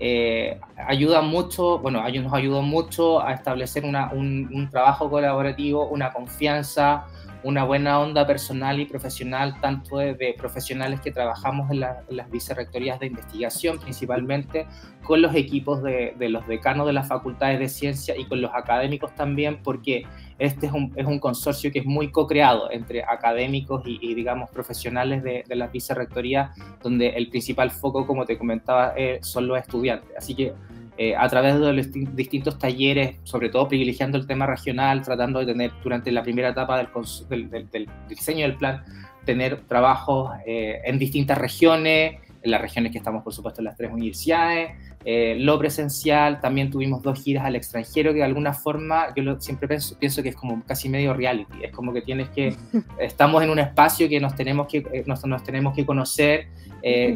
Eh, 0.00 0.60
ayuda 0.86 1.22
mucho, 1.22 1.78
bueno, 1.78 2.02
nos 2.02 2.32
ayudó 2.32 2.62
mucho 2.62 3.20
a 3.20 3.32
establecer 3.32 3.84
una, 3.84 4.12
un, 4.12 4.48
un, 4.52 4.70
trabajo 4.70 5.10
colaborativo, 5.10 5.88
una 5.88 6.12
confianza, 6.12 7.06
una 7.42 7.64
buena 7.64 8.00
onda 8.00 8.26
personal 8.26 8.80
y 8.80 8.84
profesional, 8.84 9.60
tanto 9.60 9.98
de, 9.98 10.34
profesionales 10.36 11.00
que 11.00 11.10
trabajamos 11.10 11.70
en, 11.70 11.80
las 11.80 12.30
vicerrectorías 12.30 12.98
de 13.00 13.06
investigación, 13.06 13.78
principalmente 13.78 14.66
con 15.02 15.22
los 15.22 15.34
equipos 15.34 15.82
de, 15.82 16.14
los 16.18 16.46
decanos 16.46 16.86
de 16.86 16.92
las 16.92 17.08
facultades 17.08 17.58
de 17.58 17.68
ciencia 17.68 18.16
y 18.16 18.24
con 18.26 18.40
los 18.40 18.50
académicos 18.54 19.14
también, 19.14 19.60
porque 19.62 20.04
este 20.38 20.66
es 20.66 20.72
un, 20.72 20.92
es 20.94 21.06
un 21.06 21.18
consorcio 21.18 21.72
que 21.72 21.80
es 21.80 21.84
muy 21.84 22.10
co-creado 22.10 22.70
entre 22.70 23.02
académicos 23.02 23.82
y, 23.84 24.14
digamos, 24.14 24.50
profesionales 24.50 25.22
de, 25.22 25.44
de 25.46 25.56
las 25.56 25.72
vicerrectorías, 25.72 26.56
donde 26.82 27.08
el 27.08 27.28
principal 27.28 27.70
foco, 27.70 28.06
como 28.06 28.24
te 28.24 28.38
comentaba, 28.38 28.94
eh, 28.96 29.18
son 29.22 29.48
los 29.48 29.58
estudiantes. 29.58 30.10
Así 30.16 30.34
que 30.34 30.52
eh, 31.00 31.14
a 31.14 31.28
través 31.28 31.58
de 31.60 31.72
los 31.72 31.92
distintos 32.16 32.58
talleres, 32.58 33.18
sobre 33.22 33.50
todo 33.50 33.68
privilegiando 33.68 34.18
el 34.18 34.26
tema 34.26 34.46
regional, 34.46 35.02
tratando 35.02 35.38
de 35.38 35.46
tener 35.46 35.70
durante 35.80 36.10
la 36.10 36.24
primera 36.24 36.48
etapa 36.48 36.76
del, 37.28 37.48
del, 37.50 37.88
diseño 38.08 38.46
del 38.46 38.56
plan, 38.56 38.82
tener 39.24 39.60
trabajos 39.68 40.32
eh, 40.44 40.80
en 40.84 40.98
distintas 40.98 41.38
regiones, 41.38 42.16
en 42.42 42.50
las 42.50 42.60
regiones 42.60 42.92
que 42.92 42.98
estamos, 42.98 43.22
por 43.22 43.32
supuesto, 43.32 43.60
en 43.60 43.66
las 43.66 43.76
tres 43.76 43.90
universidades, 43.92 44.70
eh, 45.04 45.36
lo 45.38 45.58
presencial, 45.58 46.40
también 46.40 46.70
tuvimos 46.70 47.02
dos 47.02 47.22
giras 47.22 47.44
al 47.44 47.56
extranjero 47.56 48.12
que 48.12 48.18
de 48.18 48.24
alguna 48.24 48.52
forma 48.52 49.06
yo 49.16 49.40
siempre 49.40 49.68
pienso, 49.68 49.98
pienso, 49.98 50.22
que 50.22 50.30
es 50.30 50.36
como 50.36 50.64
casi 50.64 50.88
medio 50.88 51.14
reality, 51.14 51.64
es 51.64 51.72
como 51.72 51.92
que 51.92 52.02
tienes 52.02 52.28
que, 52.30 52.54
estamos 53.00 53.42
en 53.42 53.50
un 53.50 53.58
espacio 53.58 54.08
que 54.08 54.20
nos 54.20 54.34
tenemos 54.34 54.66
que, 54.66 55.04
nos, 55.06 55.24
nos 55.24 55.42
tenemos 55.42 55.74
que 55.74 55.84
conocer, 55.84 56.48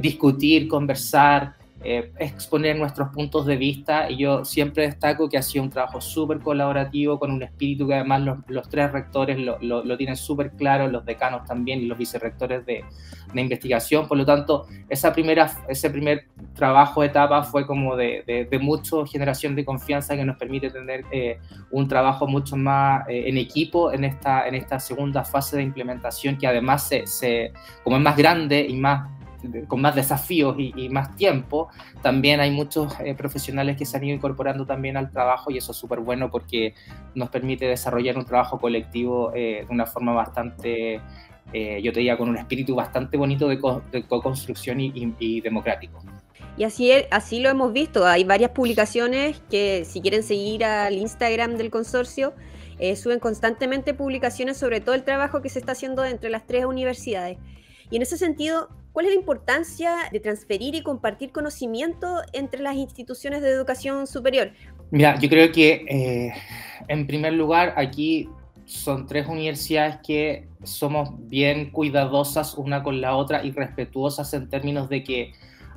discutir, 0.00 0.69
conversar, 0.69 1.55
eh, 1.85 2.12
exponer 2.19 2.77
nuestros 2.79 3.09
puntos 3.09 3.47
de 3.47 3.57
vista. 3.57 4.11
Y 4.11 4.19
yo 4.19 4.45
siempre 4.45 4.85
destaco 4.85 5.29
que 5.29 5.39
ha 5.39 5.43
sido 5.43 5.65
un 5.65 5.71
trabajo 5.71 6.01
súper 6.01 6.41
colaborativo 6.41 7.19
con 7.19 7.31
un 7.31 7.43
espíritu 7.43 7.87
que 7.87 7.95
además 7.95 8.23
los, 8.47 8.69
tres 8.69 8.93
rectores 8.93 9.39
lo, 9.39 9.59
lo, 9.61 9.97
tienen 9.97 10.17
súper 10.17 10.53
claro, 10.53 10.89
los 10.89 11.05
decanos 11.05 11.45
también 11.45 11.81
y 11.81 11.87
los 11.87 11.99
vicerrectores 11.99 12.65
de, 12.67 12.85
de, 13.33 13.41
investigación, 13.41 14.07
por 14.07 14.17
lo 14.17 14.25
tanto 14.25 14.67
esa 14.89 15.12
primera, 15.12 15.51
ese 15.69 15.91
primer 15.91 16.27
trabajo, 16.55 17.03
etapa 17.03 17.43
fue 17.43 17.67
como 17.67 17.97
de, 17.97 18.47
de, 18.49 18.59
mucha 18.59 19.05
generación 19.07 19.55
de 19.55 19.65
confianza 19.65 20.17
que 20.17 20.25
nos 20.25 20.37
permite 20.37 20.71
tener 20.71 21.05
eh, 21.11 21.39
un 21.71 21.89
trabajo 21.89 22.27
mucho 22.27 22.57
más 22.57 23.09
eh, 23.09 23.25
en 23.27 23.39
equipo 23.39 23.93
en 23.93 24.05
esta, 24.05 24.47
en 24.47 24.55
esta 24.55 24.79
segunda 24.79 25.25
fase 25.25 25.57
de 25.57 25.62
implementación 25.62 26.37
que 26.37 26.47
además 26.47 26.89
se, 26.89 27.07
se, 27.07 27.53
como 27.83 27.97
es 27.97 28.03
más 28.03 28.17
grande 28.17 28.67
y 28.69 28.75
más 28.75 29.09
con 29.66 29.80
más 29.80 29.94
desafíos 29.94 30.56
y, 30.58 30.88
más 30.88 31.16
tiempo, 31.16 31.68
también 32.02 32.40
hay 32.40 32.50
muchos 32.50 32.94
eh, 33.00 33.14
profesionales 33.14 33.76
que 33.76 33.84
se 33.84 33.96
han 33.96 34.04
ido 34.04 34.16
incorporando 34.16 34.66
también 34.66 34.96
al 34.96 35.11
trabajo 35.11 35.50
y 35.50 35.58
eso 35.58 35.72
es 35.72 35.78
súper 35.78 36.00
bueno 36.00 36.30
porque 36.30 36.75
nos 37.14 37.28
permite 37.30 37.66
desarrollar 37.66 38.18
un 38.18 38.25
trabajo 38.25 38.58
colectivo 38.58 39.32
eh, 39.34 39.64
de 39.66 39.72
una 39.72 39.87
forma 39.87 40.12
bastante, 40.12 41.00
eh, 41.52 41.80
yo 41.82 41.92
te 41.92 42.00
diría, 42.00 42.16
con 42.16 42.28
un 42.28 42.37
espíritu 42.37 42.75
bastante 42.75 43.16
bonito 43.16 43.49
de 43.49 43.58
co-construcción 43.58 44.80
y, 44.80 45.40
democrático. 45.40 46.02
Y 46.56 46.64
así, 46.64 46.92
así 47.11 47.40
lo 47.40 47.49
hemos 47.49 47.72
visto, 47.72 48.06
hay 48.06 48.25
varias 48.25 48.50
publicaciones 48.50 49.40
que 49.50 49.84
si 49.84 50.00
quieren 50.00 50.22
seguir 50.22 50.64
al 50.64 50.94
Instagram 50.94 51.56
del 51.56 51.70
consorcio, 51.70 52.34
suben 52.96 53.20
constantemente 53.20 53.94
publicaciones 53.94 54.56
sobre 54.56 54.80
todo 54.80 54.96
el 54.96 55.04
trabajo 55.04 55.40
que 55.40 55.49
se 55.49 55.61
está 55.61 55.72
haciendo 55.72 56.04
entre 56.04 56.30
las 56.30 56.46
tres 56.46 56.64
universidades. 56.64 57.38
Y 57.92 57.96
en 57.96 58.02
ese 58.02 58.16
sentido, 58.16 58.70
¿Cuál 58.92 59.06
es 59.06 59.12
la 59.12 59.18
importancia 59.18 59.94
de 60.12 60.20
transferir 60.20 60.75
y 60.75 60.82
compartir 60.82 61.32
conocimiento 61.32 62.20
entre 62.32 62.61
las 62.61 62.76
instituciones 62.76 63.40
de 63.40 63.49
educación 63.50 64.06
superior? 64.06 64.52
Mira, 64.90 65.18
yo 65.18 65.28
creo 65.30 65.50
que 65.50 65.84
eh, 65.88 66.32
en 66.88 67.06
primer 67.06 67.32
lugar 67.32 67.72
aquí 67.76 68.28
son 68.66 69.06
tres 69.06 69.26
universidades 69.26 69.96
que 70.06 70.46
somos 70.62 71.11
bien 71.28 71.70
cuidadosas 71.70 72.54
una 72.54 72.82
con 72.82 73.00
la 73.00 73.16
otra 73.16 73.44
y 73.44 73.50
respetuosas 73.50 74.32
en 74.34 74.49
términos 74.49 74.88
de 74.88 75.02
que 75.02 75.32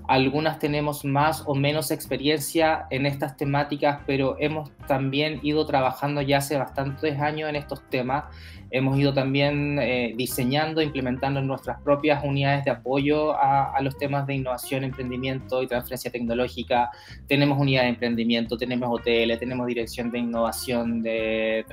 algunas 0.08 0.60
tenemos 0.60 1.06
más 1.06 1.44
o 1.46 1.56
menos 1.56 1.92
experiencia 1.92 2.88
en 2.90 3.06
estas 3.06 3.38
temáticas, 3.38 4.00
pero 4.06 4.36
hemos 4.40 4.72
también 4.88 5.40
ido 5.44 5.66
trabajando 5.66 6.22
ya 6.22 6.38
hace 6.38 6.58
bastantes 6.58 7.20
años 7.20 7.50
en 7.50 7.56
estos 7.56 7.82
temas 7.90 8.26
Hemos 8.72 8.98
ido 8.98 9.14
también 9.14 9.80
eh, 9.80 10.14
diseñando, 10.18 10.82
implementando 10.82 11.42
nuestras 11.42 11.82
propias 11.82 12.24
unidades 12.24 12.66
de 12.66 12.72
apoyo 12.72 13.34
a, 13.34 13.80
los 13.82 13.98
temas 13.98 14.26
de 14.26 14.36
innovación, 14.36 14.84
emprendimiento 14.84 15.62
y 15.62 15.68
transferencia 15.68 16.12
tecnológica. 16.12 16.90
Tenemos 17.28 17.60
unidades 17.60 17.88
de 17.88 17.94
emprendimiento, 17.94 18.58
tenemos 18.58 18.90
hoteles, 18.92 19.40
tenemos 19.40 19.68
dirección 19.68 20.12
de 20.12 20.20
innovación, 20.20 21.02
de, 21.02 21.64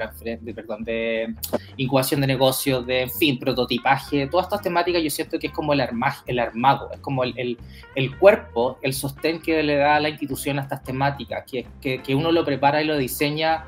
de, 0.42 0.54
perdón, 0.54 0.84
de 0.84 1.34
incubación 1.76 2.20
de 2.20 2.26
negocios, 2.26 2.86
de, 2.86 3.02
en 3.02 3.10
fin, 3.10 3.38
prototipaje. 3.38 4.26
Todas 4.26 4.46
estas 4.46 4.62
temáticas 4.62 5.02
yo 5.02 5.10
siento 5.10 5.38
que 5.38 5.46
es 5.46 5.52
como 5.52 5.72
el, 5.72 5.82
el 6.26 6.38
armado, 6.38 6.90
es 6.92 7.00
como 7.00 7.24
el, 7.24 7.34
el, 7.36 7.58
el, 7.96 8.16
cuerpo, 8.22 8.78
el 8.82 8.94
sostén 8.94 9.42
que 9.42 9.64
le 9.64 9.78
da 9.78 9.98
la 9.98 10.08
institución 10.08 10.60
a 10.60 10.62
estas 10.62 10.84
temáticas, 10.84 11.44
que, 11.44 11.66
que, 11.80 12.14
uno 12.14 12.30
lo 12.30 12.44
prepara 12.44 12.80
y 12.80 12.84
lo 12.84 12.96
diseña 12.96 13.64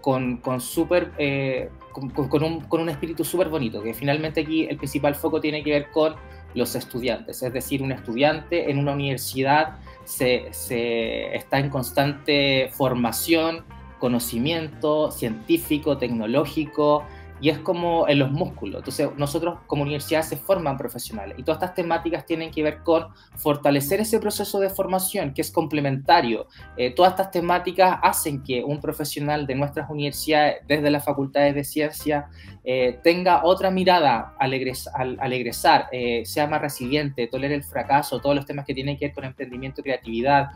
con, 0.00 0.36
con 0.36 0.60
súper... 0.60 1.10
Eh, 1.18 1.70
con, 1.90 2.44
un, 2.44 2.60
con 2.60 2.82
un 2.82 2.88
espíritu 2.90 3.24
súper 3.24 3.48
bonito, 3.48 3.82
que 3.82 3.94
finalmente 3.94 4.42
aquí 4.42 4.66
el 4.66 4.76
principal 4.76 5.14
foco 5.14 5.40
tiene 5.40 5.64
que 5.64 5.70
ver 5.70 5.90
con 5.90 6.14
los 6.54 6.76
estudiantes, 6.76 7.42
es 7.42 7.52
decir, 7.52 7.82
un 7.82 7.90
estudiante 7.90 8.70
en 8.70 8.78
una 8.78 8.92
universidad 8.92 9.78
se, 10.04 10.48
se 10.52 11.34
está 11.34 11.58
en 11.58 11.70
constante 11.70 12.70
formación, 12.74 13.64
conocimiento 13.98 15.10
científico, 15.10 15.96
tecnológico, 15.96 17.04
y 17.40 17.50
es 17.50 17.58
como 17.58 18.08
en 18.08 18.18
los 18.18 18.30
músculos. 18.30 18.78
Entonces, 18.78 19.08
nosotros 19.16 19.58
como 19.66 19.82
universidad 19.82 20.22
se 20.22 20.36
forman 20.36 20.76
profesionales 20.76 21.36
y 21.38 21.42
todas 21.42 21.58
estas 21.62 21.74
temáticas 21.74 22.24
tienen 22.24 22.50
que 22.50 22.62
ver 22.62 22.82
con 22.82 23.08
fortalecer 23.36 24.00
ese 24.00 24.18
proceso 24.18 24.58
de 24.60 24.70
formación 24.70 25.34
que 25.34 25.42
es 25.42 25.50
complementario. 25.50 26.46
Eh, 26.76 26.94
todas 26.94 27.12
estas 27.12 27.30
temáticas 27.30 27.98
hacen 28.02 28.42
que 28.42 28.64
un 28.64 28.80
profesional 28.80 29.46
de 29.46 29.54
nuestras 29.54 29.90
universidades, 29.90 30.56
desde 30.66 30.90
las 30.90 31.04
facultades 31.04 31.54
de 31.54 31.64
ciencia, 31.64 32.28
eh, 32.64 32.98
tenga 33.04 33.44
otra 33.44 33.70
mirada 33.70 34.34
al, 34.38 34.52
egresar, 34.52 35.86
eh, 35.92 36.24
sea 36.24 36.46
más 36.46 36.60
resiliente, 36.60 37.26
tolere 37.28 37.54
el 37.54 37.62
fracaso, 37.62 38.20
todos 38.20 38.34
los 38.34 38.46
temas 38.46 38.64
que 38.64 38.74
tienen 38.74 38.96
que 38.96 39.06
ver 39.06 39.14
con 39.14 39.24
emprendimiento 39.24 39.82
creatividad, 39.82 40.48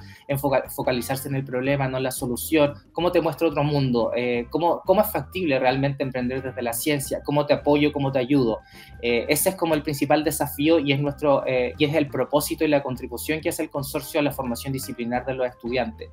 focalizarse 0.75 1.29
en 1.29 1.37
el 1.37 1.45
problema, 1.45 1.87
no 1.89 1.99
en 1.99 2.03
la 2.03 2.11
solución, 2.11 2.75
cómo 2.93 3.13
te 3.13 3.21
muestra 3.21 3.49
otro 3.49 3.63
mundo, 3.63 4.13
cómo, 4.51 4.83
cómo 4.85 5.03
es 5.03 5.13
factible 5.13 5.59
realmente 5.59 6.03
emprender 6.03 6.43
desde 6.43 6.63
ciencia, 6.73 7.21
cómo 7.25 7.47
te 7.47 7.55
apoyo, 7.55 7.93
cómo 7.93 8.13
te 8.13 8.19
ayudo. 8.19 8.61
Eh, 9.03 9.27
ese 9.29 9.51
es 9.51 9.55
como 9.57 9.75
el 9.75 9.83
principal 9.83 10.25
desafío 10.25 10.79
y 10.79 10.93
es, 10.93 11.01
nuestro, 11.01 11.45
eh, 11.47 11.75
y 11.79 11.85
es 11.85 11.95
el 11.95 12.09
propósito 12.09 12.65
y 12.65 12.69
la 12.69 12.83
contribución 12.83 13.41
que 13.41 13.49
hace 13.49 13.63
el 13.63 13.71
consorcio 13.71 14.21
a 14.21 14.23
la 14.23 14.33
formación 14.33 14.73
disciplinar 14.73 15.25
de 15.25 15.35
los 15.35 15.47
estudiantes. 15.47 16.11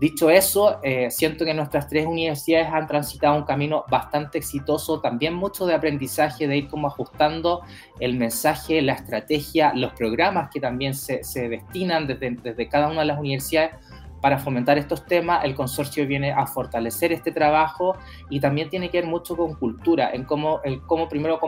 Dicho 0.00 0.30
eso, 0.30 0.80
eh, 0.82 1.10
siento 1.10 1.44
que 1.44 1.54
nuestras 1.54 1.88
tres 1.88 2.06
universidades 2.06 2.68
han 2.70 2.86
transitado 2.86 3.36
un 3.36 3.44
camino 3.44 3.84
bastante 3.90 4.38
exitoso, 4.38 5.00
también 5.00 5.34
mucho 5.34 5.66
de 5.66 5.74
aprendizaje, 5.74 6.46
de 6.46 6.58
ir 6.58 6.68
como 6.68 6.88
ajustando 6.88 7.62
el 8.00 8.16
mensaje, 8.16 8.82
la 8.82 8.92
estrategia, 8.92 9.72
los 9.74 9.92
programas 9.94 10.50
que 10.52 10.60
también 10.60 10.94
se, 10.94 11.24
se 11.24 11.48
destinan 11.48 12.06
desde, 12.06 12.30
desde 12.42 12.68
cada 12.68 12.88
una 12.88 13.00
de 13.00 13.06
las 13.06 13.18
universidades 13.18 13.72
para 14.26 14.38
fomentar 14.38 14.76
estos 14.76 15.06
temas, 15.06 15.44
el 15.44 15.54
consorcio 15.54 16.04
viene 16.04 16.32
a 16.32 16.48
fortalecer 16.48 17.12
este 17.12 17.30
trabajo 17.30 17.96
y 18.28 18.40
también 18.40 18.68
tiene 18.68 18.90
que 18.90 19.00
ver 19.00 19.08
mucho 19.08 19.36
con 19.36 19.54
cultura, 19.54 20.10
en 20.12 20.24
cómo, 20.24 20.60
el, 20.64 20.82
cómo 20.82 21.08
primero 21.08 21.38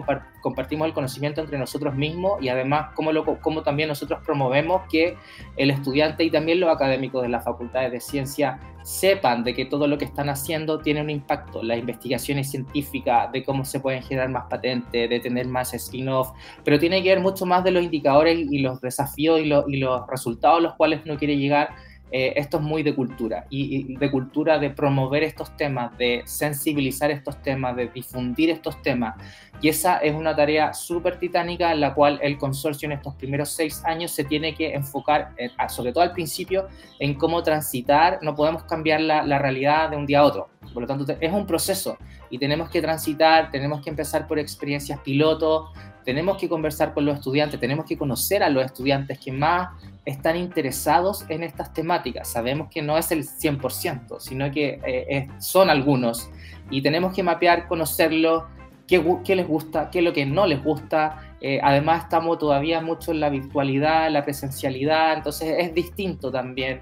compartimos 0.40 0.86
el 0.86 0.94
conocimiento 0.94 1.40
entre 1.40 1.58
nosotros 1.58 1.96
mismos 1.96 2.40
y 2.40 2.50
además 2.50 2.90
cómo, 2.94 3.10
lo, 3.10 3.24
cómo 3.40 3.64
también 3.64 3.88
nosotros 3.88 4.20
promovemos 4.24 4.82
que 4.88 5.16
el 5.56 5.72
estudiante 5.72 6.22
y 6.22 6.30
también 6.30 6.60
los 6.60 6.70
académicos 6.70 7.20
de 7.22 7.30
las 7.30 7.42
facultades 7.42 7.90
de 7.90 7.98
ciencia 7.98 8.60
sepan 8.84 9.42
de 9.42 9.54
que 9.54 9.64
todo 9.64 9.88
lo 9.88 9.98
que 9.98 10.04
están 10.04 10.28
haciendo 10.28 10.78
tiene 10.78 11.02
un 11.02 11.10
impacto, 11.10 11.64
las 11.64 11.78
investigaciones 11.78 12.48
científicas, 12.48 13.32
de 13.32 13.44
cómo 13.44 13.64
se 13.64 13.80
pueden 13.80 14.04
generar 14.04 14.28
más 14.28 14.44
patentes, 14.48 15.10
de 15.10 15.18
tener 15.18 15.48
más 15.48 15.74
spin-off, 15.74 16.30
pero 16.64 16.78
tiene 16.78 17.02
que 17.02 17.08
ver 17.08 17.20
mucho 17.20 17.44
más 17.44 17.64
de 17.64 17.72
los 17.72 17.82
indicadores 17.82 18.38
y 18.38 18.60
los 18.60 18.80
desafíos 18.80 19.40
y, 19.40 19.52
y 19.74 19.78
los 19.78 20.06
resultados 20.06 20.58
a 20.58 20.62
los 20.62 20.74
cuales 20.76 21.00
uno 21.04 21.18
quiere 21.18 21.36
llegar 21.36 21.70
eh, 22.10 22.32
esto 22.36 22.58
es 22.58 22.62
muy 22.62 22.82
de 22.82 22.94
cultura 22.94 23.46
y, 23.50 23.96
de 23.96 24.10
cultura 24.10 24.58
de 24.58 24.70
promover 24.70 25.22
estos 25.22 25.56
temas, 25.56 25.96
de 25.98 26.22
sensibilizar 26.24 27.10
estos 27.10 27.42
temas, 27.42 27.76
de 27.76 27.88
difundir 27.88 28.50
estos 28.50 28.80
temas. 28.82 29.14
Y 29.60 29.68
esa 29.68 29.98
es 29.98 30.14
una 30.14 30.34
tarea 30.36 30.72
súper 30.72 31.18
titánica 31.18 31.72
en 31.72 31.80
la 31.80 31.92
cual 31.92 32.18
el 32.22 32.38
consorcio 32.38 32.86
en 32.86 32.92
estos 32.92 33.14
primeros 33.16 33.50
seis 33.50 33.82
años 33.84 34.12
se 34.12 34.24
tiene 34.24 34.54
que 34.54 34.72
enfocar, 34.72 35.32
eh, 35.36 35.50
sobre 35.68 35.92
todo 35.92 36.04
al 36.04 36.12
principio, 36.12 36.68
en 37.00 37.14
cómo 37.14 37.42
transitar. 37.42 38.20
No 38.22 38.34
podemos 38.34 38.64
cambiar 38.64 39.00
la, 39.00 39.22
la 39.22 39.38
realidad 39.38 39.90
de 39.90 39.96
un 39.96 40.06
día 40.06 40.20
a 40.20 40.24
otro. 40.24 40.48
Por 40.72 40.82
lo 40.82 40.86
tanto, 40.86 41.04
es 41.20 41.32
un 41.32 41.46
proceso 41.46 41.98
y 42.30 42.38
tenemos 42.38 42.70
que 42.70 42.80
transitar, 42.80 43.50
tenemos 43.50 43.80
que 43.82 43.90
empezar 43.90 44.26
por 44.26 44.38
experiencias 44.38 45.00
piloto, 45.00 45.72
tenemos 46.04 46.38
que 46.38 46.48
conversar 46.48 46.94
con 46.94 47.04
los 47.04 47.16
estudiantes, 47.16 47.60
tenemos 47.60 47.84
que 47.84 47.98
conocer 47.98 48.42
a 48.42 48.48
los 48.48 48.64
estudiantes 48.64 49.18
que 49.18 49.32
más 49.32 49.68
están 50.04 50.36
interesados 50.36 51.24
en 51.28 51.42
estas 51.42 51.72
temáticas. 51.74 52.28
Sabemos 52.28 52.68
que 52.70 52.80
no 52.80 52.96
es 52.96 53.10
el 53.12 53.24
100%, 53.24 54.18
sino 54.18 54.50
que 54.50 54.80
eh, 54.86 55.28
son 55.38 55.68
algunos 55.68 56.30
y 56.70 56.82
tenemos 56.82 57.14
que 57.14 57.22
mapear, 57.22 57.68
conocerlos, 57.68 58.44
qué, 58.88 59.36
les 59.36 59.46
gusta, 59.46 59.90
qué 59.90 59.98
es 59.98 60.04
lo 60.04 60.12
que 60.12 60.26
no 60.26 60.46
les 60.46 60.64
gusta. 60.64 61.34
Eh, 61.40 61.60
además 61.62 62.04
estamos 62.04 62.38
todavía 62.38 62.80
mucho 62.80 63.12
en 63.12 63.20
la 63.20 63.28
virtualidad, 63.28 64.10
la 64.10 64.24
presencialidad, 64.24 65.18
entonces 65.18 65.56
es 65.58 65.74
distinto 65.74 66.32
también. 66.32 66.80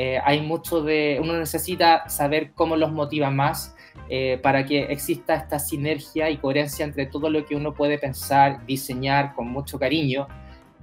Eh, 0.00 0.20
hay 0.24 0.40
mucho 0.40 0.80
de, 0.80 1.18
uno 1.20 1.36
necesita 1.36 2.08
saber 2.08 2.52
cómo 2.54 2.76
los 2.76 2.92
motiva 2.92 3.32
más 3.32 3.74
eh, 4.08 4.38
para 4.40 4.64
que 4.64 4.84
exista 4.84 5.34
esta 5.34 5.58
sinergia 5.58 6.30
y 6.30 6.36
coherencia 6.36 6.84
entre 6.84 7.06
todo 7.06 7.28
lo 7.28 7.44
que 7.44 7.56
uno 7.56 7.74
puede 7.74 7.98
pensar, 7.98 8.64
diseñar 8.64 9.34
con 9.34 9.48
mucho 9.48 9.76
cariño 9.76 10.28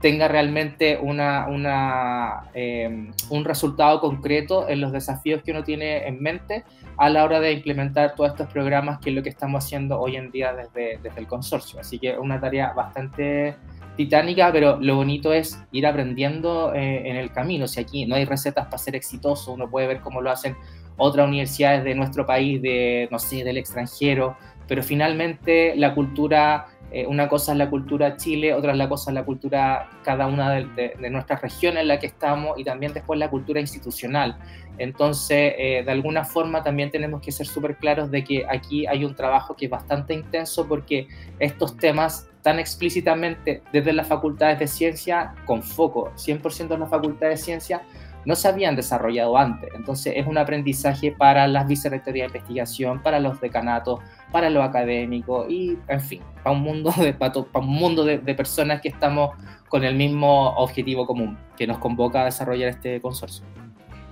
tenga 0.02 0.28
realmente 0.28 1.00
una, 1.02 1.48
una, 1.48 2.50
eh, 2.54 3.10
un 3.30 3.46
resultado 3.46 4.02
concreto 4.02 4.68
en 4.68 4.82
los 4.82 4.92
desafíos 4.92 5.42
que 5.44 5.52
uno 5.52 5.64
tiene 5.64 6.06
en 6.08 6.22
mente 6.22 6.66
a 6.98 7.10
la 7.10 7.24
hora 7.24 7.40
de 7.40 7.54
implementar 7.54 8.16
todos 8.16 8.32
estos 8.32 8.52
programas, 8.52 9.00
que 9.00 9.12
es 9.12 9.16
lo 9.16 9.24
que 9.24 9.30
estamos 9.30 9.64
haciendo 9.64 9.98
hoy 10.00 10.18
en 10.18 10.30
día 10.30 10.54
desde, 10.54 11.00
desde 11.02 11.20
el 11.20 11.28
consorcio. 11.28 11.80
Así 11.80 12.00
que 12.00 12.18
una 12.18 12.40
tarea 12.40 12.74
bastante 12.74 13.56
titánica, 13.96 14.52
pero 14.52 14.78
lo 14.80 14.96
bonito 14.96 15.34
es 15.34 15.60
ir 15.72 15.88
aprendiendo 15.88 16.74
eh, 16.74 17.10
en 17.10 17.16
el 17.16 17.32
camino. 17.32 17.68
Si 17.68 17.80
aquí 17.80 18.06
no 18.06 18.16
hay 18.16 18.26
recetas 18.26 18.66
para 18.66 18.78
ser 18.78 18.96
exitoso, 18.96 19.54
uno 19.54 19.70
puede 19.70 19.88
ver 19.88 20.02
cómo 20.02 20.22
lo 20.22 20.32
hacen 20.32 20.56
otras 20.98 21.28
universidades 21.28 21.84
de 21.84 21.96
nuestro 21.96 22.26
país, 22.26 22.62
de, 22.62 23.08
no 23.12 23.20
sé, 23.20 23.44
del 23.44 23.58
extranjero, 23.58 24.38
pero 24.68 24.82
finalmente 24.82 25.76
la 25.76 25.94
cultura 25.94 26.68
eh, 26.92 27.06
una 27.08 27.28
cosa 27.28 27.52
es 27.52 27.58
la 27.58 27.70
cultura 27.70 28.16
Chile, 28.16 28.54
otra 28.54 28.72
es 28.72 28.78
la 28.78 28.88
cosa 28.88 29.12
es 29.12 29.16
la 29.16 29.26
cultura 29.26 29.90
cada 30.04 30.28
una 30.28 30.52
de, 30.52 31.10
nuestras 31.10 31.42
regiones 31.42 31.82
en 31.82 31.88
la 31.90 32.00
que 32.00 32.08
estamos 32.08 32.58
y 32.58 32.64
también 32.64 32.94
después 32.94 33.20
la 33.20 33.30
cultura 33.30 33.60
institucional. 33.60 34.38
Entonces, 34.78 35.54
eh, 35.58 35.84
de 35.86 35.92
alguna 35.92 36.24
forma 36.24 36.64
también 36.64 36.92
tenemos 36.92 37.22
que 37.22 37.32
ser 37.32 37.48
súper 37.48 37.78
claros 37.78 38.12
de 38.12 38.24
que 38.24 38.46
aquí 38.48 38.86
hay 38.86 39.06
un 39.06 39.16
trabajo 39.16 39.56
que 39.56 39.66
es 39.66 39.72
bastante 39.72 40.14
intenso 40.14 40.68
porque 40.68 41.08
estos 41.40 41.78
temas 41.78 42.28
tan 42.42 42.60
explícitamente 42.60 43.64
desde 43.74 43.92
las 43.92 44.08
facultades 44.08 44.60
de 44.60 44.68
ciencia, 44.68 45.34
con 45.46 45.64
foco 45.64 46.12
100% 46.16 46.74
en 46.74 46.80
las 46.80 46.90
facultades 46.90 47.40
de 47.40 47.44
ciencia, 47.44 47.82
no 48.26 48.36
se 48.36 48.48
habían 48.48 48.76
desarrollado 48.76 49.38
antes. 49.38 49.70
Entonces 49.76 50.14
es 50.16 50.28
un 50.28 50.38
aprendizaje 50.38 51.12
para 51.12 51.48
las 51.48 51.68
vicerrectorías 51.68 52.32
de 52.32 52.40
investigación, 52.40 53.02
para 53.02 53.20
los 53.20 53.40
decanatos, 53.40 54.00
para 54.32 54.50
lo 54.50 54.64
académico 54.64 55.46
y, 55.48 55.78
en 55.88 56.02
fin, 56.02 56.22
para 56.44 56.56
un 56.56 56.62
mundo 56.62 56.94
de, 56.98 57.14
para, 57.14 57.34
un 57.40 57.68
mundo 57.68 58.04
de, 58.04 58.20
personas 58.36 58.82
que 58.82 58.90
estamos 58.90 59.32
con 59.70 59.84
el 59.84 59.96
mismo 59.96 60.50
objetivo 60.56 61.06
común 61.06 61.38
que 61.58 61.66
nos 61.66 61.78
convoca 61.78 62.22
a 62.22 62.26
desarrollar 62.26 62.70
este 62.70 63.00
consorcio. 63.00 63.46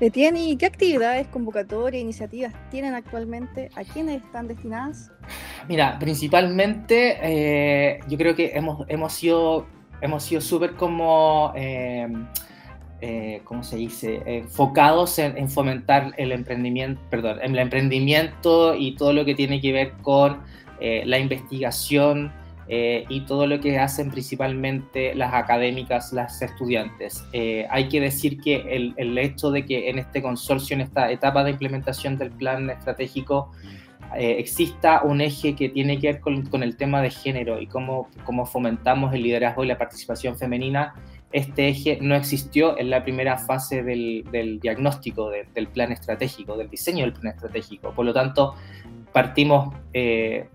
Etienne, 0.04 0.50
¿y 0.50 0.58
qué 0.58 0.66
actividades, 0.66 1.28
convocatorias, 1.28 2.02
iniciativas 2.02 2.54
tienen 2.70 2.94
actualmente? 2.94 3.70
¿A 3.76 3.86
quiénes 3.86 4.22
están 4.22 4.50
destinadas? 4.50 5.12
Mira, 5.70 5.98
principalmente 5.98 7.18
eh, 7.22 8.00
yo 8.10 8.18
creo 8.18 8.36
que 8.36 8.52
hemos, 8.54 8.86
hemos 8.90 9.14
sido 9.14 9.66
hemos 10.02 10.24
sido 10.24 10.42
súper 10.42 10.74
como 10.74 11.54
eh, 11.56 12.10
eh, 13.00 13.42
¿cómo 13.46 13.64
se 13.64 13.78
dice?, 13.78 14.22
enfocados 14.26 15.18
en, 15.20 15.48
fomentar 15.50 16.14
el 16.18 16.34
emprendimiento, 16.34 17.02
perdón, 17.10 17.40
el 17.42 17.58
emprendimiento 17.58 18.76
y 18.76 18.96
todo 18.96 19.14
lo 19.14 19.24
que 19.24 19.36
tiene 19.36 19.62
que 19.62 19.72
ver 19.72 19.94
con 20.02 20.42
la 20.82 21.18
investigación 21.18 22.34
eh, 22.68 23.06
y 23.10 23.22
todo 23.22 23.48
lo 23.48 23.60
que 23.60 23.78
hacen 23.80 24.12
principalmente 24.12 25.16
las 25.16 25.34
académicas, 25.34 26.14
las 26.14 26.42
estudiantes. 26.42 27.26
hay 27.70 27.90
que 27.90 28.00
decir 28.00 28.40
que 28.40 28.56
el, 28.70 28.94
el, 28.98 29.18
hecho 29.18 29.52
de 29.52 29.66
que 29.66 29.90
en 29.90 30.00
este 30.00 30.22
consorcio, 30.22 30.74
en 30.76 30.82
esta 30.82 31.12
etapa 31.12 31.44
de 31.44 31.52
implementación 31.52 32.18
del 32.18 32.32
plan 32.32 32.70
estratégico, 32.70 33.52
exista 34.16 35.02
un 35.04 35.22
eje 35.22 35.56
que 35.56 35.70
tiene 35.70 36.00
que 36.00 36.14
ver 36.14 36.20
con, 36.20 36.46
con 36.46 36.62
el 36.62 36.78
tema 36.78 37.02
de 37.02 37.10
género 37.10 37.60
y 37.60 37.66
cómo, 37.66 38.10
cómo 38.26 38.46
fomentamos 38.46 39.14
el 39.14 39.24
liderazgo 39.24 39.64
y 39.64 39.68
la 39.68 39.78
participación 39.78 40.38
femenina 40.38 40.94
este 41.34 41.68
eje 41.68 41.98
no 42.00 42.16
existió 42.16 42.78
en 42.78 42.92
la 42.92 43.04
primera 43.04 43.38
fase 43.38 43.82
del, 43.82 44.60
diagnóstico 44.62 45.32
del 45.32 45.68
plan 45.68 45.92
estratégico, 45.92 46.56
del 46.56 46.70
diseño 46.70 47.06
del 47.06 47.14
plan 47.14 47.34
estratégico. 47.34 47.92
Por 47.92 48.06
lo 48.06 48.14
tanto, 48.14 48.54
partimos, 49.12 49.76
eh, 49.94 50.48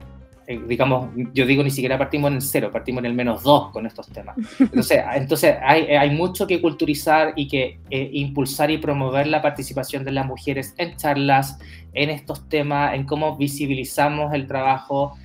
eh, 0.50 0.58
digamos, 0.66 1.10
yo 1.34 1.44
digo 1.44 1.62
ni 1.62 1.70
siquiera 1.70 1.98
partimos 1.98 2.30
en 2.30 2.36
el 2.36 2.42
cero, 2.42 2.70
partimos 2.72 3.00
en 3.00 3.06
el 3.06 3.12
menos 3.12 3.42
dos 3.42 3.70
con 3.70 3.84
estos 3.84 4.08
temas. 4.08 4.34
Entonces, 4.58 5.04
entonces 5.14 5.56
hay, 5.62 6.08
mucho 6.08 6.46
que 6.46 6.62
culturizar 6.62 7.34
y 7.36 7.48
que 7.48 7.78
eh, 7.90 8.08
impulsar 8.14 8.70
y 8.70 8.78
promover 8.78 9.26
la 9.26 9.42
participación 9.42 10.04
de 10.06 10.12
las 10.12 10.24
mujeres 10.24 10.72
en 10.78 10.96
charlas, 10.96 11.58
en 11.92 12.08
estos 12.08 12.48
temas, 12.48 12.94
en 12.94 13.04
cómo 13.04 13.36
visibilizamos 13.36 14.32
el 14.32 14.46
trabajo 14.46 15.18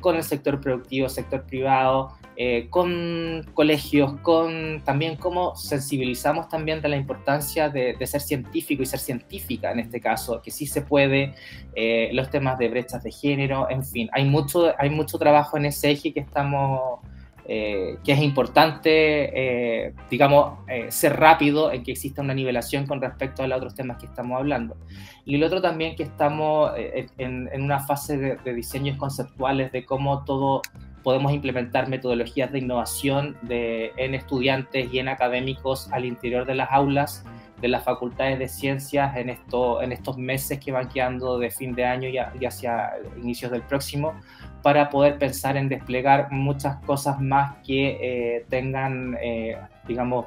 con 0.00 0.16
el 0.16 0.22
sector 0.22 0.60
productivo, 0.60 1.10
sector 1.10 1.44
privado, 1.44 2.12
eh, 2.34 2.68
con 2.70 3.44
colegios, 3.52 4.14
con 4.22 4.82
también 4.84 5.16
cómo 5.16 5.54
sensibilizamos 5.54 6.48
también 6.48 6.80
de 6.80 6.88
la 6.88 6.96
importancia 6.96 7.68
de, 7.68 7.94
ser 8.06 8.22
científico 8.22 8.82
y 8.82 8.86
ser 8.86 9.00
científica 9.00 9.70
en 9.70 9.80
este 9.80 10.00
caso, 10.00 10.40
que 10.40 10.50
sí 10.50 10.64
se 10.64 10.80
puede, 10.80 11.34
eh, 11.74 12.08
los 12.14 12.30
temas 12.30 12.58
de 12.58 12.68
brechas 12.68 13.02
de 13.02 13.12
género, 13.12 13.68
en 13.68 13.84
fin, 13.84 14.08
hay 14.12 14.24
mucho, 14.24 14.72
hay 14.78 14.88
mucho 14.88 15.18
trabajo 15.18 15.58
en 15.58 15.66
ese 15.66 15.90
eje 15.90 16.12
que 16.12 16.20
estamos... 16.20 17.00
Eh, 17.44 17.96
que 18.04 18.12
es 18.12 18.20
importante, 18.20 19.92
digamos, 20.08 20.60
ser 20.90 21.18
rápido 21.18 21.72
en 21.72 21.82
que 21.82 21.90
exista 21.90 22.22
una 22.22 22.34
nivelación 22.34 22.86
con 22.86 23.00
respecto 23.00 23.42
a 23.42 23.48
los 23.48 23.56
otros 23.56 23.74
temas 23.74 23.98
que 23.98 24.06
estamos 24.06 24.38
hablando. 24.38 24.76
Y 25.24 25.34
el 25.34 25.42
otro 25.42 25.60
también 25.60 25.96
que 25.96 26.04
estamos 26.04 26.70
en, 27.18 27.50
una 27.60 27.80
fase 27.80 28.16
de, 28.16 28.36
de 28.36 28.54
diseños 28.54 28.96
conceptuales 28.96 29.72
de 29.72 29.84
cómo 29.84 30.24
todo 30.24 30.62
podemos 31.02 31.32
implementar 31.32 31.88
metodologías 31.88 32.52
de 32.52 32.58
innovación 32.58 33.36
de, 33.42 33.92
en 33.96 34.14
estudiantes 34.14 34.92
y 34.92 34.98
en 34.98 35.08
académicos 35.08 35.90
al 35.92 36.04
interior 36.04 36.46
de 36.46 36.54
las 36.54 36.70
aulas 36.70 37.24
de 37.62 37.68
las 37.68 37.84
facultades 37.84 38.40
de 38.40 38.48
ciencias 38.48 39.16
en, 39.16 39.30
esto, 39.30 39.80
en 39.82 39.92
estos 39.92 40.18
meses 40.18 40.58
que 40.58 40.72
van 40.72 40.88
quedando 40.88 41.38
de 41.38 41.50
fin 41.50 41.74
de 41.74 41.84
año 41.84 42.08
y, 42.08 42.44
hacia 42.44 42.90
inicios 43.16 43.52
del 43.52 43.62
próximo, 43.62 44.14
para 44.62 44.90
poder 44.90 45.16
pensar 45.16 45.56
en 45.56 45.68
desplegar 45.68 46.30
muchas 46.32 46.76
cosas 46.84 47.20
más 47.20 47.56
que 47.64 47.98
eh, 48.00 48.44
tengan, 48.48 49.16
eh, 49.22 49.56
digamos, 49.86 50.26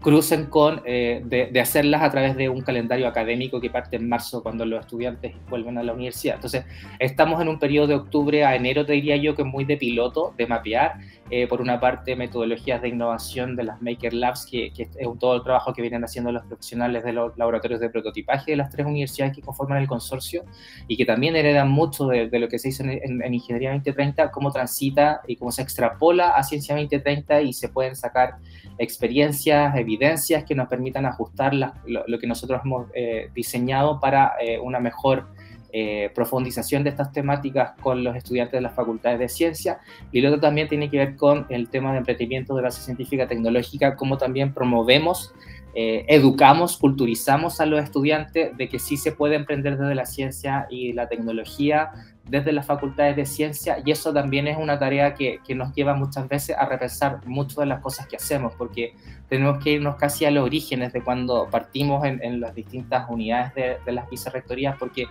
crucen 0.00 0.46
con 0.46 0.82
eh, 0.84 1.22
de, 1.24 1.60
hacerlas 1.60 2.02
a 2.02 2.10
través 2.10 2.36
de 2.36 2.48
un 2.48 2.60
calendario 2.60 3.08
académico 3.08 3.60
que 3.60 3.70
parte 3.70 3.96
en 3.96 4.08
marzo 4.08 4.42
cuando 4.42 4.64
los 4.64 4.80
estudiantes 4.80 5.34
vuelven 5.48 5.78
a 5.78 5.82
la 5.82 5.92
universidad. 5.92 6.36
Entonces, 6.36 6.64
estamos 6.98 7.40
en 7.40 7.48
un 7.48 7.58
periodo 7.58 7.86
de 7.88 7.94
octubre 7.94 8.44
a 8.44 8.54
enero, 8.54 8.86
te 8.86 8.92
diría 8.92 9.16
yo, 9.16 9.34
que 9.34 9.44
muy 9.44 9.64
de 9.64 9.76
piloto, 9.76 10.34
de 10.36 10.46
mapear, 10.46 10.98
eh, 11.30 11.48
por 11.48 11.60
una 11.60 11.80
parte, 11.80 12.14
metodologías 12.14 12.80
de 12.82 12.88
innovación 12.88 13.56
de 13.56 13.64
las 13.64 13.82
Maker 13.82 14.14
Labs, 14.14 14.46
que, 14.46 14.72
es 14.76 14.88
todo 15.18 15.36
el 15.36 15.42
trabajo 15.42 15.72
que 15.72 15.82
vienen 15.82 16.04
haciendo 16.04 16.30
los 16.30 16.44
profesionales 16.44 17.02
de 17.02 17.12
los 17.12 17.36
laboratorios 17.36 17.80
de 17.80 17.90
prototipaje 17.90 18.52
de 18.52 18.56
las 18.56 18.70
tres 18.70 18.86
universidades 18.86 19.34
que 19.34 19.42
conforman 19.42 19.78
el 19.78 19.88
consorcio 19.88 20.44
y 20.86 20.96
que 20.96 21.04
también 21.04 21.34
heredan 21.34 21.68
mucho 21.68 22.06
de, 22.06 22.28
lo 22.38 22.48
que 22.48 22.58
se 22.58 22.68
hizo 22.68 22.84
en, 22.84 23.22
en, 23.22 23.34
Ingeniería 23.34 23.70
2030, 23.72 24.30
cómo 24.30 24.52
transita 24.52 25.22
y 25.26 25.36
cómo 25.36 25.50
se 25.50 25.62
extrapola 25.62 26.30
a 26.30 26.42
Ciencia 26.42 26.74
2030 26.76 27.42
y 27.42 27.52
se 27.52 27.68
pueden 27.70 27.96
sacar 27.96 28.36
experiencias, 28.78 29.74
evidencias 29.86 30.44
que 30.44 30.54
nos 30.54 30.68
permitan 30.68 31.06
ajustar 31.06 31.54
lo, 31.54 32.18
que 32.18 32.26
nosotros 32.26 32.60
hemos 32.64 32.88
eh, 32.94 33.30
diseñado 33.34 34.00
para 34.00 34.32
eh, 34.40 34.58
una 34.58 34.80
mejor 34.80 35.28
eh, 35.72 36.10
profundización 36.14 36.82
de 36.82 36.90
estas 36.90 37.12
temáticas 37.12 37.72
con 37.80 38.02
los 38.02 38.16
estudiantes 38.16 38.54
de 38.54 38.62
las 38.62 38.74
facultades 38.74 39.18
de 39.20 39.28
ciencia. 39.28 39.78
Y 40.10 40.20
luego 40.20 40.40
también 40.40 40.68
tiene 40.68 40.90
que 40.90 40.98
ver 40.98 41.16
con 41.16 41.46
el 41.48 41.68
tema 41.68 41.92
de 41.92 41.98
emprendimiento 41.98 42.56
de 42.56 42.62
base 42.62 42.82
científica 42.82 43.28
tecnológica, 43.28 43.94
cómo 43.96 44.18
también 44.18 44.52
promovemos, 44.52 45.32
educamos, 45.78 46.78
culturizamos 46.78 47.60
a 47.60 47.66
los 47.66 47.84
estudiantes 47.84 48.56
de 48.56 48.66
que 48.66 48.78
sí 48.78 48.96
se 48.96 49.12
puede 49.12 49.34
emprender 49.34 49.76
desde 49.76 49.94
la 49.94 50.06
ciencia 50.06 50.66
y 50.70 50.94
la 50.94 51.06
tecnología 51.06 51.90
desde 52.28 52.52
las 52.52 52.66
facultades 52.66 53.14
de 53.16 53.24
ciencia 53.24 53.78
y 53.84 53.90
eso 53.90 54.12
también 54.12 54.48
es 54.48 54.56
una 54.58 54.78
tarea 54.78 55.14
que, 55.14 55.38
que, 55.46 55.54
nos 55.54 55.72
lleva 55.74 55.94
muchas 55.94 56.28
veces 56.28 56.56
a 56.58 56.66
repensar 56.66 57.20
mucho 57.26 57.60
de 57.60 57.66
las 57.66 57.80
cosas 57.80 58.06
que 58.08 58.16
hacemos 58.16 58.52
porque 58.58 58.94
tenemos 59.28 59.62
que 59.62 59.72
irnos 59.72 59.96
casi 59.96 60.24
a 60.24 60.30
los 60.30 60.44
orígenes 60.44 60.92
de 60.92 61.02
cuando 61.02 61.48
partimos 61.48 62.04
en, 62.04 62.22
en 62.22 62.40
las 62.40 62.54
distintas 62.54 63.08
unidades 63.08 63.54
de, 63.54 63.76
de 63.84 63.92
las 63.92 64.10
vicerrectorías 64.10 64.76
porque 64.76 65.06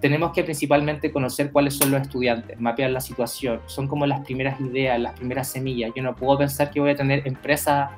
tenemos 0.00 0.32
que 0.32 0.44
principalmente 0.44 1.12
conocer 1.12 1.50
cuáles 1.50 1.76
son 1.76 1.90
los 1.90 2.02
estudiantes, 2.02 2.60
mapear 2.60 2.90
la 2.90 3.00
situación, 3.00 3.60
son 3.66 3.88
como 3.88 4.06
las 4.06 4.20
primeras 4.20 4.60
ideas, 4.60 5.00
las 5.00 5.14
primeras 5.14 5.48
semillas. 5.48 5.92
Yo 5.96 6.02
no 6.02 6.14
puedo 6.14 6.36
pensar 6.38 6.70
que 6.70 6.78
voy 6.78 6.90
a 6.90 6.94
tener 6.94 7.26
empresas 7.26 7.90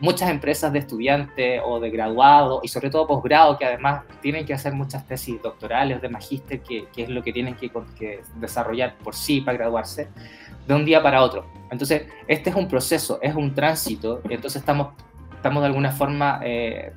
muchas 0.00 0.30
empresas 0.30 0.72
de 0.72 0.80
estudiantes 0.80 1.60
o 1.64 1.80
de 1.80 1.90
graduados 1.90 2.60
y 2.62 2.68
sobre 2.68 2.90
todo 2.90 3.06
posgrado 3.06 3.58
que 3.58 3.64
además 3.64 4.02
tienen 4.20 4.44
que 4.44 4.54
hacer 4.54 4.72
muchas 4.72 5.06
tesis 5.06 5.40
doctorales 5.42 6.00
de 6.00 6.08
magíster 6.08 6.60
que, 6.60 6.86
que, 6.92 7.04
es 7.04 7.08
lo 7.08 7.22
que 7.22 7.32
tienen 7.32 7.54
que, 7.54 7.70
desarrollar 8.36 8.96
por 8.98 9.14
sí 9.14 9.40
para 9.40 9.58
graduarse 9.58 10.08
de 10.66 10.74
un 10.74 10.84
día 10.84 11.02
para 11.02 11.22
otro. 11.22 11.46
Entonces, 11.70 12.06
este 12.26 12.50
es 12.50 12.56
un 12.56 12.68
proceso, 12.68 13.18
es 13.22 13.34
un 13.34 13.54
tránsito, 13.54 14.20
entonces 14.28 14.60
estamos, 14.60 14.94
estamos 15.34 15.62
de 15.62 15.66
alguna 15.66 15.92
forma 15.92 16.40
eh, 16.42 16.92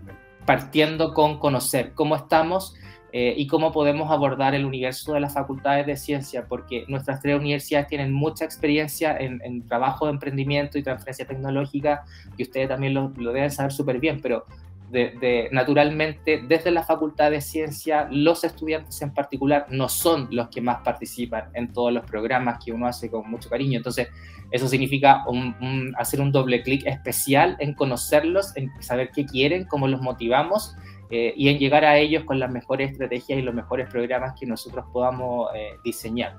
partiendo 0.46 1.14
con 1.14 1.40
conocer 1.40 1.94
cómo 1.94 2.16
estamos 2.16 2.76
eh, 3.16 3.36
y 3.38 3.46
cómo 3.46 3.72
podemos 3.72 4.10
abordar 4.10 4.56
el 4.56 4.66
universo 4.66 5.14
de 5.14 5.20
las 5.20 5.36
facultades 5.36 5.86
de 5.86 5.96
ciencia, 5.96 6.48
porque 6.48 6.84
nuestras 6.88 7.22
tres 7.22 7.40
universidades 7.40 7.88
tienen 7.88 8.12
mucha 8.12 8.44
experiencia 8.44 9.16
en, 9.16 9.68
trabajo 9.68 10.08
de 10.08 10.14
emprendimiento 10.14 10.80
y 10.80 10.84
transferencia 10.84 11.28
tecnológica, 11.28 12.06
y 12.38 12.42
ustedes 12.42 12.70
también 12.70 12.96
lo, 12.96 13.10
deben 13.10 13.52
saber 13.52 13.72
súper 13.72 14.00
bien, 14.00 14.20
pero 14.20 14.48
de, 14.90 15.48
naturalmente 15.52 16.44
desde 16.48 16.72
la 16.72 16.84
facultad 16.84 17.30
de 17.30 17.42
ciencia 17.42 18.08
los 18.12 18.44
estudiantes 18.44 19.02
en 19.02 19.12
particular 19.12 19.66
no 19.70 19.90
son 19.90 20.28
los 20.30 20.50
que 20.50 20.62
más 20.62 20.82
participan 20.84 21.46
en 21.56 21.74
todos 21.74 21.92
los 21.92 22.06
programas 22.06 22.64
que 22.64 22.72
uno 22.72 22.88
hace 22.88 23.12
con 23.12 23.30
mucho 23.30 23.48
cariño. 23.48 23.78
Entonces, 23.78 24.10
eso 24.50 24.68
significa 24.68 25.24
hacer 25.98 26.20
un 26.20 26.32
doble 26.32 26.64
clic 26.64 26.84
especial 26.88 27.58
en 27.60 27.76
conocerlos, 27.76 28.58
en 28.58 28.72
saber 28.82 29.12
qué 29.14 29.26
quieren, 29.26 29.66
cómo 29.66 29.88
los 29.88 30.02
motivamos 30.02 30.76
eh, 31.10 31.34
y 31.36 31.50
en 31.50 31.60
llegar 31.60 31.86
a 31.86 31.98
ellos 31.98 32.24
con 32.24 32.40
las 32.40 32.52
mejores 32.52 32.92
estrategias 32.92 33.40
y 33.40 33.42
los 33.42 33.54
mejores 33.54 33.90
programas 33.90 34.34
que 34.40 34.46
nosotros 34.46 34.86
podamos 34.92 35.50
eh, 35.56 35.74
diseñar. 35.84 36.36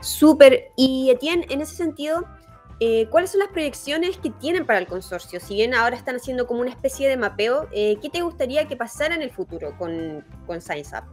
Súper. 0.00 0.70
Y 0.76 1.10
Etienne, 1.10 1.46
en 1.50 1.60
ese 1.60 1.74
sentido, 1.74 2.24
eh, 2.80 3.06
¿cuáles 3.10 3.30
son 3.30 3.40
las 3.40 3.48
proyecciones 3.48 4.18
que 4.18 4.30
tienen 4.30 4.66
para 4.66 4.78
el 4.78 4.86
consorcio? 4.86 5.40
Si 5.40 5.54
bien 5.54 5.74
ahora 5.74 5.96
están 5.96 6.16
haciendo 6.16 6.46
como 6.46 6.60
una 6.60 6.70
especie 6.70 7.08
de 7.08 7.16
mapeo, 7.16 7.68
¿qué 7.72 8.10
te 8.12 8.20
gustaría 8.20 8.68
que 8.68 8.76
pasara 8.76 9.14
en 9.14 9.22
el 9.22 9.30
futuro 9.30 9.76
con, 9.78 10.24
con 10.46 10.60
Science 10.60 10.96
Up? 10.96 11.04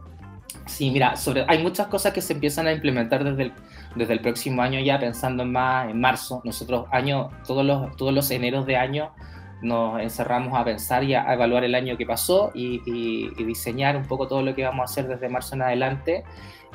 Sí, 0.66 0.90
mira, 0.90 1.16
sobre, 1.16 1.44
hay 1.48 1.62
muchas 1.62 1.88
cosas 1.88 2.12
que 2.12 2.20
se 2.20 2.34
empiezan 2.34 2.66
a 2.66 2.72
implementar 2.72 3.24
desde 3.24 3.44
el, 3.44 3.52
desde 3.96 4.12
el 4.12 4.20
próximo 4.20 4.62
año 4.62 4.80
ya, 4.80 4.98
pensando 4.98 5.42
en 5.42 5.52
más 5.52 5.90
en 5.90 6.00
marzo. 6.00 6.40
Nosotros 6.44 6.86
año, 6.92 7.30
todos 7.46 7.64
los, 7.64 7.96
todos 7.96 8.12
los 8.12 8.30
eneros 8.30 8.66
de 8.66 8.76
año 8.76 9.12
nos 9.62 10.00
encerramos 10.00 10.58
a 10.58 10.64
pensar 10.64 11.04
y 11.04 11.14
a, 11.14 11.32
evaluar 11.32 11.64
el 11.64 11.74
año 11.74 11.96
que 11.96 12.06
pasó 12.06 12.50
y, 12.54 13.30
diseñar 13.44 13.96
un 13.96 14.04
poco 14.04 14.28
todo 14.28 14.42
lo 14.42 14.54
que 14.54 14.64
vamos 14.64 14.82
a 14.82 14.84
hacer 14.84 15.08
desde 15.08 15.28
marzo 15.28 15.54
en 15.54 15.62
adelante. 15.62 16.24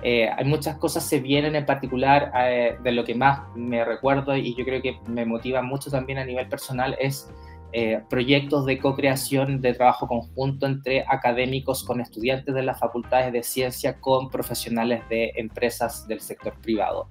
Eh, 0.03 0.29
hay 0.29 0.45
muchas 0.45 0.77
cosas 0.77 1.03
se 1.03 1.19
vienen 1.19 1.55
en 1.55 1.65
particular 1.65 2.31
eh, 2.35 2.77
de 2.83 2.91
lo 2.91 3.03
que 3.03 3.15
más 3.15 3.41
me 3.55 3.83
recuerdo 3.83 4.35
y 4.35 4.55
yo 4.55 4.63
creo 4.63 4.79
que 4.79 4.99
me 5.07 5.25
motiva 5.25 5.63
mucho 5.63 5.89
también 5.89 6.19
a 6.19 6.25
nivel 6.25 6.47
personal 6.47 6.95
es 6.99 7.31
eh, 7.73 8.01
proyectos 8.09 8.65
de 8.65 8.79
co-creación 8.79 9.59
de 9.59 9.73
trabajo 9.73 10.07
conjunto 10.07 10.65
entre 10.67 11.03
académicos 11.05 11.83
con 11.83 11.99
estudiantes 11.99 12.55
de 12.55 12.63
las 12.63 12.79
facultades 12.79 13.33
de 13.33 13.43
ciencia 13.43 13.99
con 13.99 14.29
profesionales 14.29 15.01
de 15.09 15.33
empresas 15.35 16.07
del 16.07 16.21
sector 16.21 16.53
privado. 16.61 17.09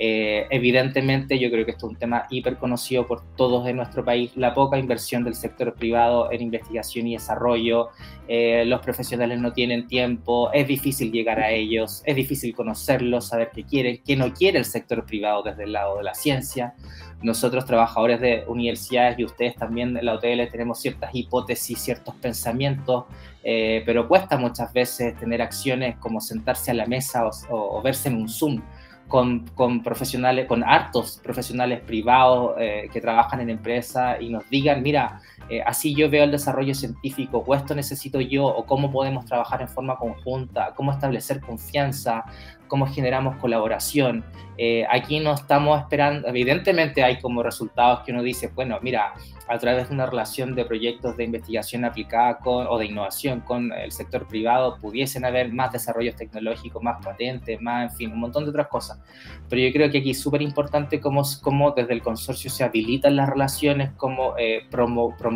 Eh, 0.00 0.46
evidentemente, 0.50 1.40
yo 1.40 1.50
creo 1.50 1.64
que 1.64 1.72
esto 1.72 1.86
es 1.86 1.92
un 1.92 1.98
tema 1.98 2.26
hiper 2.30 2.56
conocido 2.56 3.08
por 3.08 3.22
todos 3.34 3.66
en 3.66 3.76
nuestro 3.76 4.04
país, 4.04 4.30
la 4.36 4.54
poca 4.54 4.78
inversión 4.78 5.24
del 5.24 5.34
sector 5.34 5.74
privado 5.74 6.30
en 6.30 6.40
investigación 6.40 7.08
y 7.08 7.14
desarrollo, 7.14 7.88
eh, 8.28 8.64
los 8.64 8.80
profesionales 8.80 9.40
no 9.40 9.52
tienen 9.52 9.88
tiempo, 9.88 10.52
es 10.52 10.68
difícil 10.68 11.10
llegar 11.10 11.40
a 11.40 11.50
ellos, 11.50 12.02
es 12.04 12.14
difícil 12.14 12.54
conocerlos, 12.54 13.26
saber 13.26 13.50
qué 13.52 13.64
quieren, 13.64 14.00
qué 14.06 14.14
no 14.14 14.32
quiere 14.32 14.58
el 14.58 14.66
sector 14.66 15.04
privado 15.04 15.42
desde 15.42 15.64
el 15.64 15.72
lado 15.72 15.98
de 15.98 16.04
la 16.04 16.14
ciencia. 16.14 16.74
Nosotros, 17.20 17.64
trabajadores 17.64 18.20
de 18.20 18.44
universidades 18.46 19.18
y 19.18 19.24
ustedes 19.24 19.56
también 19.56 19.96
en 19.96 20.06
la 20.06 20.14
OTL, 20.14 20.48
tenemos 20.52 20.80
ciertas 20.80 21.10
hipótesis, 21.12 21.76
ciertos 21.80 22.14
pensamientos, 22.14 23.06
eh, 23.42 23.82
pero 23.84 24.06
cuesta 24.06 24.36
muchas 24.36 24.72
veces 24.72 25.16
tener 25.18 25.42
acciones 25.42 25.96
como 25.96 26.20
sentarse 26.20 26.70
a 26.70 26.74
la 26.74 26.86
mesa 26.86 27.26
o, 27.26 27.32
o 27.50 27.82
verse 27.82 28.08
en 28.08 28.14
un 28.14 28.28
Zoom 28.28 28.62
con, 29.08 29.46
con, 29.54 29.82
profesionales, 29.82 30.46
con 30.46 30.62
hartos 30.62 31.20
profesionales 31.22 31.80
privados 31.80 32.54
eh, 32.58 32.88
que 32.92 33.00
trabajan 33.00 33.40
en 33.40 33.50
empresas 33.50 34.18
y 34.20 34.28
nos 34.28 34.48
digan, 34.48 34.82
mira, 34.82 35.20
eh, 35.48 35.62
así 35.64 35.94
yo 35.94 36.10
veo 36.10 36.24
el 36.24 36.30
desarrollo 36.30 36.74
científico, 36.74 37.44
o 37.46 37.54
esto 37.54 37.74
necesito 37.74 38.20
yo, 38.20 38.46
o 38.46 38.66
cómo 38.66 38.90
podemos 38.90 39.24
trabajar 39.24 39.62
en 39.62 39.68
forma 39.68 39.96
conjunta, 39.96 40.74
cómo 40.74 40.92
establecer 40.92 41.40
confianza, 41.40 42.24
cómo 42.68 42.86
generamos 42.86 43.36
colaboración. 43.36 44.24
Eh, 44.56 44.84
aquí 44.90 45.20
no 45.20 45.32
estamos 45.32 45.80
esperando, 45.80 46.28
evidentemente 46.28 47.02
hay 47.02 47.20
como 47.20 47.42
resultados 47.42 48.00
que 48.00 48.12
uno 48.12 48.22
dice, 48.22 48.48
bueno, 48.54 48.78
mira, 48.82 49.14
a 49.48 49.58
través 49.58 49.88
de 49.88 49.94
una 49.94 50.04
relación 50.04 50.54
de 50.54 50.64
proyectos 50.64 51.16
de 51.16 51.24
investigación 51.24 51.84
aplicada 51.84 52.38
con, 52.38 52.66
o 52.66 52.78
de 52.78 52.86
innovación 52.86 53.40
con 53.40 53.72
el 53.72 53.90
sector 53.92 54.26
privado 54.26 54.78
pudiesen 54.78 55.24
haber 55.24 55.52
más 55.52 55.72
desarrollos 55.72 56.16
tecnológicos, 56.16 56.82
más 56.82 57.02
patentes, 57.02 57.60
más, 57.62 57.90
en 57.90 57.96
fin, 57.96 58.12
un 58.12 58.20
montón 58.20 58.44
de 58.44 58.50
otras 58.50 58.68
cosas. 58.68 59.00
Pero 59.48 59.62
yo 59.62 59.72
creo 59.72 59.90
que 59.90 59.98
aquí 59.98 60.10
es 60.10 60.20
súper 60.20 60.42
importante 60.42 61.00
cómo, 61.00 61.22
cómo, 61.40 61.70
desde 61.70 61.94
el 61.94 62.02
consorcio 62.02 62.50
se 62.50 62.62
habilitan 62.62 63.16
las 63.16 63.28
relaciones, 63.28 63.92
cómo 63.96 64.34
eh, 64.36 64.66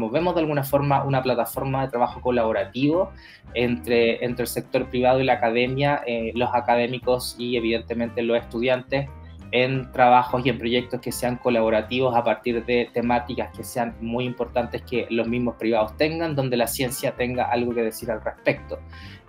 promovemos 0.02 0.34
de 0.34 0.40
alguna 0.40 0.64
forma 0.64 1.04
una 1.04 1.22
plataforma 1.22 1.82
de 1.82 1.88
trabajo 1.88 2.20
colaborativo 2.20 3.12
entre, 3.54 4.24
entre 4.24 4.42
el 4.42 4.48
sector 4.48 4.90
privado 4.90 5.20
y 5.20 5.24
la 5.24 5.34
academia, 5.34 6.02
eh, 6.04 6.32
los 6.34 6.50
académicos 6.52 7.36
y 7.38 7.56
evidentemente 7.56 8.20
los 8.22 8.36
estudiantes 8.36 9.08
en 9.52 9.92
trabajos 9.92 10.44
y 10.44 10.48
en 10.48 10.58
proyectos 10.58 11.00
que 11.00 11.12
sean 11.12 11.36
colaborativos 11.36 12.16
a 12.16 12.24
partir 12.24 12.64
de 12.64 12.90
temáticas 12.92 13.56
que 13.56 13.62
sean 13.62 13.94
muy 14.00 14.24
importantes 14.24 14.82
que 14.82 15.06
los 15.10 15.28
mismos 15.28 15.54
privados 15.56 15.96
tengan, 15.96 16.34
donde 16.34 16.56
la 16.56 16.66
ciencia 16.66 17.12
tenga 17.12 17.44
algo 17.44 17.72
que 17.72 17.82
decir 17.82 18.10
al 18.10 18.24
respecto. 18.24 18.80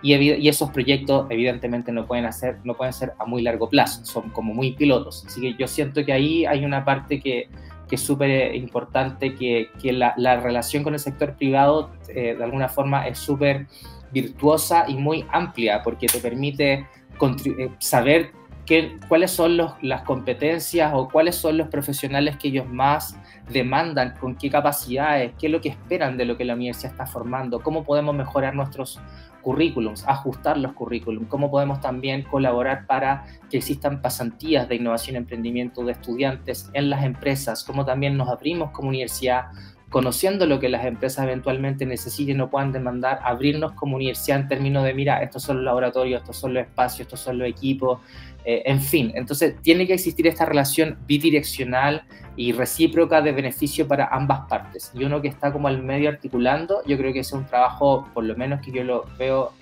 Y, 0.02 0.14
y, 0.14 0.48
esos 0.48 0.70
proyectos 0.70 1.26
evidentemente 1.30 1.92
no 1.92 2.06
pueden, 2.06 2.24
hacer, 2.24 2.58
no 2.64 2.74
pueden 2.74 2.92
ser 2.92 3.12
a 3.18 3.26
muy 3.26 3.42
largo 3.42 3.68
plazo, 3.68 4.04
son 4.04 4.30
como 4.30 4.54
muy 4.54 4.72
pilotos. 4.72 5.24
Así 5.26 5.40
que 5.40 5.54
yo 5.54 5.68
siento 5.68 6.04
que 6.04 6.12
ahí 6.12 6.46
hay 6.46 6.64
una 6.64 6.84
parte 6.84 7.20
que, 7.20 7.48
que 7.88 7.96
es 7.96 8.00
súper 8.00 8.54
importante, 8.54 9.34
que, 9.34 9.70
que 9.80 9.92
la, 9.92 10.14
la, 10.16 10.40
relación 10.40 10.82
con 10.82 10.94
el 10.94 11.00
sector 11.00 11.34
privado 11.34 11.90
eh, 12.08 12.34
de 12.36 12.44
alguna 12.44 12.68
forma 12.68 13.06
es 13.06 13.18
súper 13.18 13.66
virtuosa 14.12 14.84
y 14.88 14.94
muy 14.94 15.26
amplia, 15.30 15.82
porque 15.82 16.06
te 16.06 16.18
permite 16.20 16.72
eh, 16.72 17.70
saber 17.78 18.32
qué, 18.64 18.96
cuáles 19.08 19.30
son 19.30 19.56
los, 19.56 19.72
las 19.82 20.02
competencias 20.02 20.92
o 20.94 21.08
cuáles 21.08 21.36
son 21.36 21.58
los 21.58 21.68
profesionales 21.68 22.36
que 22.36 22.48
ellos 22.48 22.68
más 22.68 23.16
demandan, 23.50 24.14
con 24.18 24.36
qué 24.36 24.48
capacidades, 24.50 25.32
qué 25.38 25.46
es 25.46 25.52
lo 25.52 25.60
que 25.60 25.68
esperan 25.68 26.16
de 26.16 26.24
lo 26.24 26.36
que 26.36 26.44
la 26.44 26.54
universidad 26.54 26.92
está 26.92 27.06
formando, 27.06 27.60
cómo 27.60 27.84
podemos 27.84 28.14
mejorar 28.14 28.54
nuestros 28.54 29.00
currículums, 29.44 30.08
ajustar 30.08 30.56
los 30.56 30.72
currículums, 30.72 31.28
cómo 31.28 31.50
podemos 31.50 31.80
también 31.80 32.22
colaborar 32.22 32.86
para 32.86 33.26
que 33.50 33.58
existan 33.58 34.00
pasantías 34.00 34.68
de 34.68 34.76
innovación 34.76 35.14
y 35.14 35.18
emprendimiento 35.18 35.84
de 35.84 35.92
estudiantes 35.92 36.70
en 36.72 36.90
las 36.90 37.04
empresas, 37.04 37.62
cómo 37.62 37.84
también 37.84 38.16
nos 38.16 38.28
abrimos 38.28 38.70
como 38.72 38.88
universidad 38.88 39.48
conociendo 39.94 40.44
lo 40.46 40.58
que 40.58 40.68
las 40.68 40.84
empresas 40.86 41.24
eventualmente 41.24 41.86
necesiten 41.86 42.40
o 42.40 42.50
puedan 42.50 42.72
demandar, 42.72 43.20
abrirnos 43.22 43.74
como 43.74 43.94
universidad 43.94 44.40
en 44.40 44.48
términos 44.48 44.82
de, 44.82 44.92
mira, 44.92 45.22
estos 45.22 45.44
son 45.44 45.58
los 45.58 45.66
laboratorios, 45.66 46.20
estos 46.20 46.36
son 46.36 46.52
los 46.52 46.64
espacios, 46.64 47.02
estos 47.02 47.20
son 47.20 47.38
los 47.38 47.46
equipos, 47.46 48.00
eh, 48.44 48.64
en 48.66 48.80
fin. 48.80 49.12
Entonces, 49.14 49.54
tiene 49.62 49.86
que 49.86 49.94
existir 49.94 50.26
esta 50.26 50.46
relación 50.46 50.98
bidireccional 51.06 52.02
y 52.34 52.50
recíproca 52.50 53.22
de 53.22 53.30
beneficio 53.30 53.86
para 53.86 54.08
ambas 54.08 54.48
partes. 54.48 54.90
Y 54.94 55.04
uno 55.04 55.22
que 55.22 55.28
está 55.28 55.52
como 55.52 55.68
al 55.68 55.80
medio 55.80 56.08
articulando, 56.08 56.82
yo 56.88 56.98
creo 56.98 57.12
que 57.12 57.20
es 57.20 57.32
un 57.32 57.46
trabajo, 57.46 58.08
por 58.12 58.24
lo 58.24 58.34
menos 58.34 58.62
que 58.62 58.72
yo 58.72 58.82
lo 58.82 59.04
veo 59.16 59.52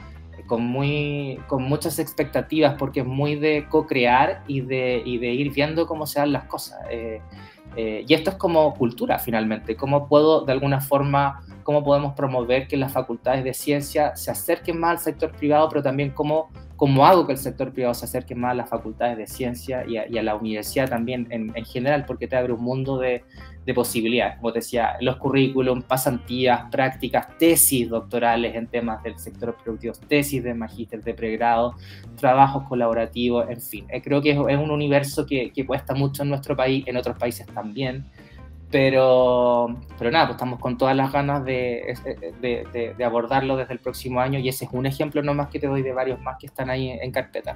con, 0.47 0.64
muy, 0.64 1.40
con 1.47 1.62
muchas 1.62 1.99
expectativas, 1.99 2.77
porque 2.79 3.01
es 3.01 3.07
muy 3.07 3.35
de 3.35 3.66
co-crear 3.68 4.45
y 4.47 4.62
de, 4.62 5.03
y 5.05 5.18
de 5.18 5.35
ir 5.35 5.53
viendo 5.53 5.87
cómo 5.87 6.07
se 6.07 6.21
dan 6.21 6.33
las 6.33 6.45
cosas. 6.45 6.79
Eh, 6.90 7.21
eh, 7.76 8.04
y 8.06 8.14
esto 8.14 8.30
es 8.30 8.37
como 8.37 8.74
cultura 8.74 9.18
finalmente, 9.18 9.76
cómo 9.76 10.08
puedo 10.08 10.44
de 10.44 10.52
alguna 10.52 10.80
forma, 10.80 11.40
cómo 11.62 11.82
podemos 11.82 12.14
promover 12.14 12.68
que 12.68 12.76
las 12.76 12.92
facultades 12.92 13.44
de 13.44 13.54
ciencia 13.54 14.14
se 14.16 14.30
acerquen 14.30 14.78
más 14.78 14.90
al 14.92 14.98
sector 14.98 15.32
privado, 15.32 15.68
pero 15.68 15.82
también 15.82 16.11
cómo 16.11 16.50
cómo 16.82 17.06
hago 17.06 17.24
que 17.28 17.32
el 17.35 17.38
sector 17.38 17.72
privado 17.72 17.94
se 17.94 18.06
acerque 18.06 18.35
más 18.35 18.50
a 18.50 18.54
las 18.54 18.68
facultades 18.68 19.16
de 19.16 19.28
ciencia 19.28 19.85
y 19.87 19.98
a, 19.98 20.22
la 20.24 20.35
universidad 20.35 20.88
también 20.88 21.28
en, 21.30 21.64
general, 21.64 22.04
porque 22.06 22.26
te 22.26 22.35
abre 22.35 22.52
un 22.54 22.61
mundo 22.61 22.98
de, 22.98 23.22
posibilidades, 23.75 24.37
como 24.37 24.53
te 24.53 24.59
decía, 24.59 24.96
los 25.01 25.16
currículum, 25.16 25.83
pasantías, 25.83 26.62
prácticas, 26.70 27.38
tesis 27.38 27.88
doctorales 27.88 28.55
en 28.55 28.66
temas 28.66 29.03
del 29.03 29.18
sector 29.18 29.57
productivo, 29.62 29.94
tesis 30.09 30.42
de 30.42 30.53
magíster, 30.55 31.03
de 31.03 31.14
pregrado, 31.14 31.77
trabajos 32.16 32.64
colaborativos, 32.68 33.48
en 33.48 33.61
fin. 33.61 33.87
Eh, 33.88 34.03
creo 34.03 34.20
que 34.20 34.33
es, 34.33 34.38
un 34.38 34.70
universo 34.70 35.25
que, 35.25 35.53
que 35.53 35.64
cuesta 35.64 35.94
mucho 35.94 36.22
en 36.22 36.31
nuestro 36.31 36.57
país, 36.57 36.85
en 36.87 36.96
otros 36.96 37.16
países 37.16 37.46
también. 37.46 38.07
Pero, 38.72 39.77
pero 39.98 40.11
nada, 40.11 40.29
pues 40.29 40.37
estamos 40.37 40.59
con 40.59 40.79
todas 40.79 40.96
las 40.96 41.12
ganas 41.12 41.44
de, 41.44 41.94
de, 42.40 42.94
de, 42.96 43.05
abordarlo 43.05 43.55
desde 43.59 43.75
el 43.75 43.81
próximo 43.81 44.18
año 44.18 44.38
y 44.38 44.48
ese 44.48 44.64
es 44.64 44.70
un 44.72 44.87
ejemplo 44.87 45.22
nomás 45.22 45.48
que 45.48 45.61
te 45.61 45.66
doy 45.66 45.83
de 45.83 45.92
varios 45.92 46.18
más 46.20 46.38
que 46.38 46.46
están 46.46 46.70
ahí 46.70 46.88
en, 46.88 47.12
carpeta. 47.12 47.55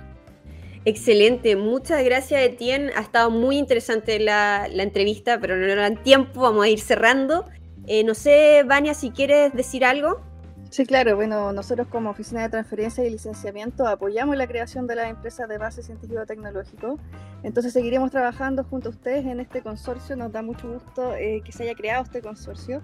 Excelente, 0.88 1.56
muchas 1.56 2.04
gracias 2.04 2.40
Etienne, 2.42 2.92
ha 2.94 3.00
estado 3.00 3.32
muy 3.32 3.58
interesante 3.58 4.20
la, 4.20 4.68
la 4.72 4.84
entrevista, 4.84 5.40
pero 5.40 5.56
no 5.56 5.66
nos 5.66 5.74
dan 5.74 6.00
tiempo, 6.00 6.42
vamos 6.42 6.64
a 6.64 6.68
ir 6.68 6.78
cerrando. 6.78 7.44
Eh, 7.88 8.04
no 8.04 8.14
sé, 8.14 8.62
Vania, 8.64 8.94
si 8.94 9.10
quieres 9.10 9.52
decir 9.52 9.84
algo. 9.84 10.20
Sí, 10.70 10.86
claro. 10.86 11.16
Bueno, 11.16 11.52
nosotros 11.52 11.88
como 11.88 12.10
Oficina 12.10 12.42
de 12.42 12.50
Transferencia 12.50 13.04
y 13.04 13.10
Licenciamiento 13.10 13.84
apoyamos 13.84 14.36
la 14.36 14.46
creación 14.46 14.86
de 14.86 14.94
las 14.94 15.10
empresas 15.10 15.48
de 15.48 15.58
base 15.58 15.82
científico-tecnológico. 15.82 17.00
Entonces 17.42 17.72
seguiremos 17.72 18.12
trabajando 18.12 18.62
junto 18.62 18.90
a 18.90 18.92
ustedes 18.92 19.26
en 19.26 19.40
este 19.40 19.62
consorcio. 19.62 20.14
Nos 20.14 20.30
da 20.30 20.42
mucho 20.42 20.72
gusto 20.72 21.16
eh, 21.16 21.42
que 21.44 21.50
se 21.50 21.64
haya 21.64 21.74
creado 21.74 22.04
este 22.04 22.22
consorcio. 22.22 22.80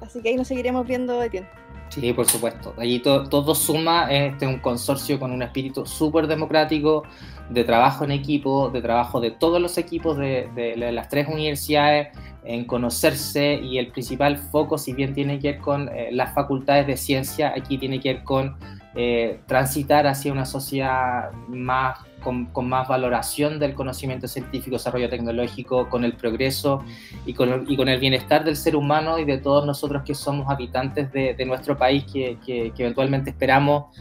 Así 0.00 0.20
que 0.20 0.30
ahí 0.30 0.36
nos 0.36 0.48
seguiremos 0.48 0.84
viendo 0.84 1.20
bien. 1.30 1.46
Sí, 1.88 2.12
por 2.12 2.26
supuesto. 2.26 2.74
Allí 2.76 3.00
todo 3.00 3.54
suma, 3.54 4.12
este 4.12 4.44
es 4.44 4.52
un 4.52 4.60
consorcio 4.60 5.18
con 5.18 5.30
un 5.30 5.42
espíritu 5.42 5.86
súper 5.86 6.26
democrático, 6.26 7.04
de 7.50 7.64
trabajo 7.64 8.04
en 8.04 8.10
equipo, 8.10 8.70
de 8.70 8.82
trabajo 8.82 9.20
de 9.20 9.30
todos 9.30 9.60
los 9.60 9.78
equipos 9.78 10.16
de, 10.18 10.48
de, 10.54 10.92
las 10.92 11.08
tres 11.08 11.28
universidades, 11.28 12.08
en 12.44 12.64
conocerse 12.64 13.54
y 13.54 13.78
el 13.78 13.88
principal 13.88 14.38
foco, 14.38 14.78
si 14.78 14.92
bien 14.92 15.14
tiene 15.14 15.38
que 15.40 15.52
ver 15.52 15.60
con 15.60 15.88
eh, 15.88 16.10
las 16.12 16.32
facultades 16.32 16.86
de 16.86 16.96
ciencia, 16.96 17.52
aquí 17.56 17.76
tiene 17.76 18.00
que 18.00 18.14
ver 18.14 18.24
con 18.24 18.56
eh, 18.94 19.40
transitar 19.46 20.06
hacia 20.06 20.32
una 20.32 20.46
sociedad 20.46 21.32
más 21.48 21.98
con, 22.22 22.68
más 22.68 22.88
valoración 22.88 23.58
del 23.60 23.74
conocimiento 23.74 24.26
científico, 24.26 24.76
desarrollo 24.76 25.08
tecnológico, 25.08 25.88
con 25.88 26.04
el 26.04 26.14
progreso 26.14 26.82
y 27.24 27.34
con, 27.34 27.48
el 27.88 28.00
bienestar 28.00 28.42
del 28.42 28.56
ser 28.56 28.74
humano 28.74 29.18
y 29.18 29.24
de 29.24 29.38
todos 29.38 29.64
nosotros 29.64 30.02
que 30.02 30.14
somos 30.14 30.50
habitantes 30.50 31.12
de, 31.12 31.44
nuestro 31.46 31.76
país, 31.76 32.04
que, 32.12 32.38
eventualmente 32.76 33.30
esperamos 33.30 33.96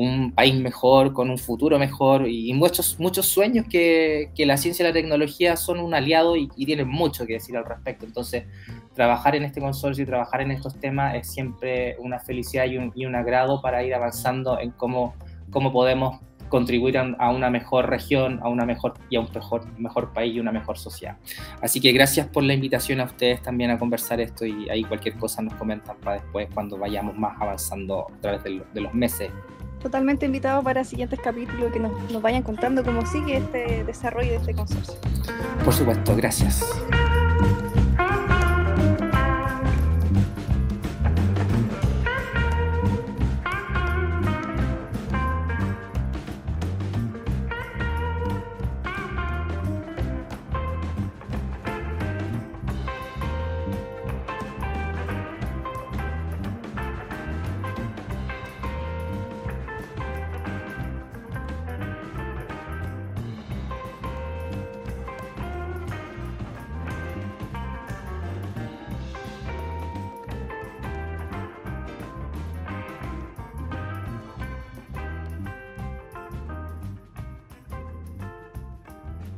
un 0.00 0.32
país 0.32 0.54
mejor, 0.54 1.12
con 1.12 1.30
un 1.30 1.38
futuro 1.38 1.78
mejor 1.78 2.26
y 2.28 2.52
muchos, 2.54 2.98
muchos 2.98 3.26
sueños 3.26 3.66
que, 3.68 4.30
la 4.38 4.56
ciencia 4.56 4.82
y 4.82 4.88
la 4.88 4.92
tecnología 4.92 5.56
son 5.56 5.78
un 5.78 5.94
aliado 5.94 6.36
y, 6.36 6.48
tienen 6.48 6.88
mucho 6.88 7.26
que 7.26 7.34
decir 7.34 7.56
al 7.56 7.64
respecto. 7.64 8.06
Entonces, 8.06 8.44
trabajar 8.94 9.36
en 9.36 9.44
este 9.44 9.60
consorcio 9.60 10.04
y 10.04 10.06
trabajar 10.06 10.40
en 10.40 10.50
estos 10.52 10.78
temas 10.78 11.14
es 11.14 11.30
siempre 11.30 11.96
una 11.98 12.18
felicidad 12.18 12.66
y 12.66 12.78
un, 12.78 12.92
y 12.94 13.06
un 13.06 13.14
agrado 13.14 13.60
para 13.60 13.82
ir 13.82 13.94
avanzando 13.94 14.58
en 14.58 14.70
cómo, 14.70 15.14
cómo 15.50 15.72
podemos 15.72 16.20
contribuir 16.50 16.98
a, 16.98 17.30
una 17.30 17.48
mejor 17.48 17.88
región, 17.88 18.40
a 18.42 18.48
una 18.50 18.66
mejor 18.66 18.94
y 19.08 19.16
a 19.16 19.20
un 19.20 19.28
mejor, 19.32 19.78
mejor 19.78 20.12
país 20.12 20.34
y 20.34 20.40
una 20.40 20.52
mejor 20.52 20.76
sociedad. 20.76 21.16
Así 21.62 21.80
que 21.80 21.92
gracias 21.92 22.26
por 22.26 22.42
la 22.42 22.52
invitación 22.52 23.00
a 23.00 23.04
ustedes 23.04 23.40
también 23.40 23.70
a 23.70 23.78
conversar 23.78 24.20
esto 24.20 24.44
y 24.44 24.68
ahí 24.68 24.84
cualquier 24.84 25.16
cosa 25.16 25.40
nos 25.40 25.54
comentan 25.54 25.96
para 25.98 26.20
después 26.20 26.48
cuando 26.52 26.76
vayamos 26.76 27.16
más 27.16 27.40
avanzando 27.40 28.06
a 28.12 28.20
través 28.20 28.42
de, 28.44 28.80
los 28.80 28.92
meses. 28.92 29.30
Totalmente 29.82 30.26
invitado 30.26 30.62
para 30.62 30.84
siguientes 30.84 31.18
capítulos 31.20 31.72
que 31.72 31.80
nos, 31.80 31.92
nos 32.10 32.22
vayan 32.22 32.42
contando 32.42 32.84
cómo 32.84 33.04
sigue 33.06 33.38
este 33.38 33.84
desarrollo 33.84 34.30
de 34.30 34.36
este 34.36 34.54
consorcio. 34.54 34.94
Por 35.64 35.72
supuesto, 35.72 36.14
gracias. 36.14 36.64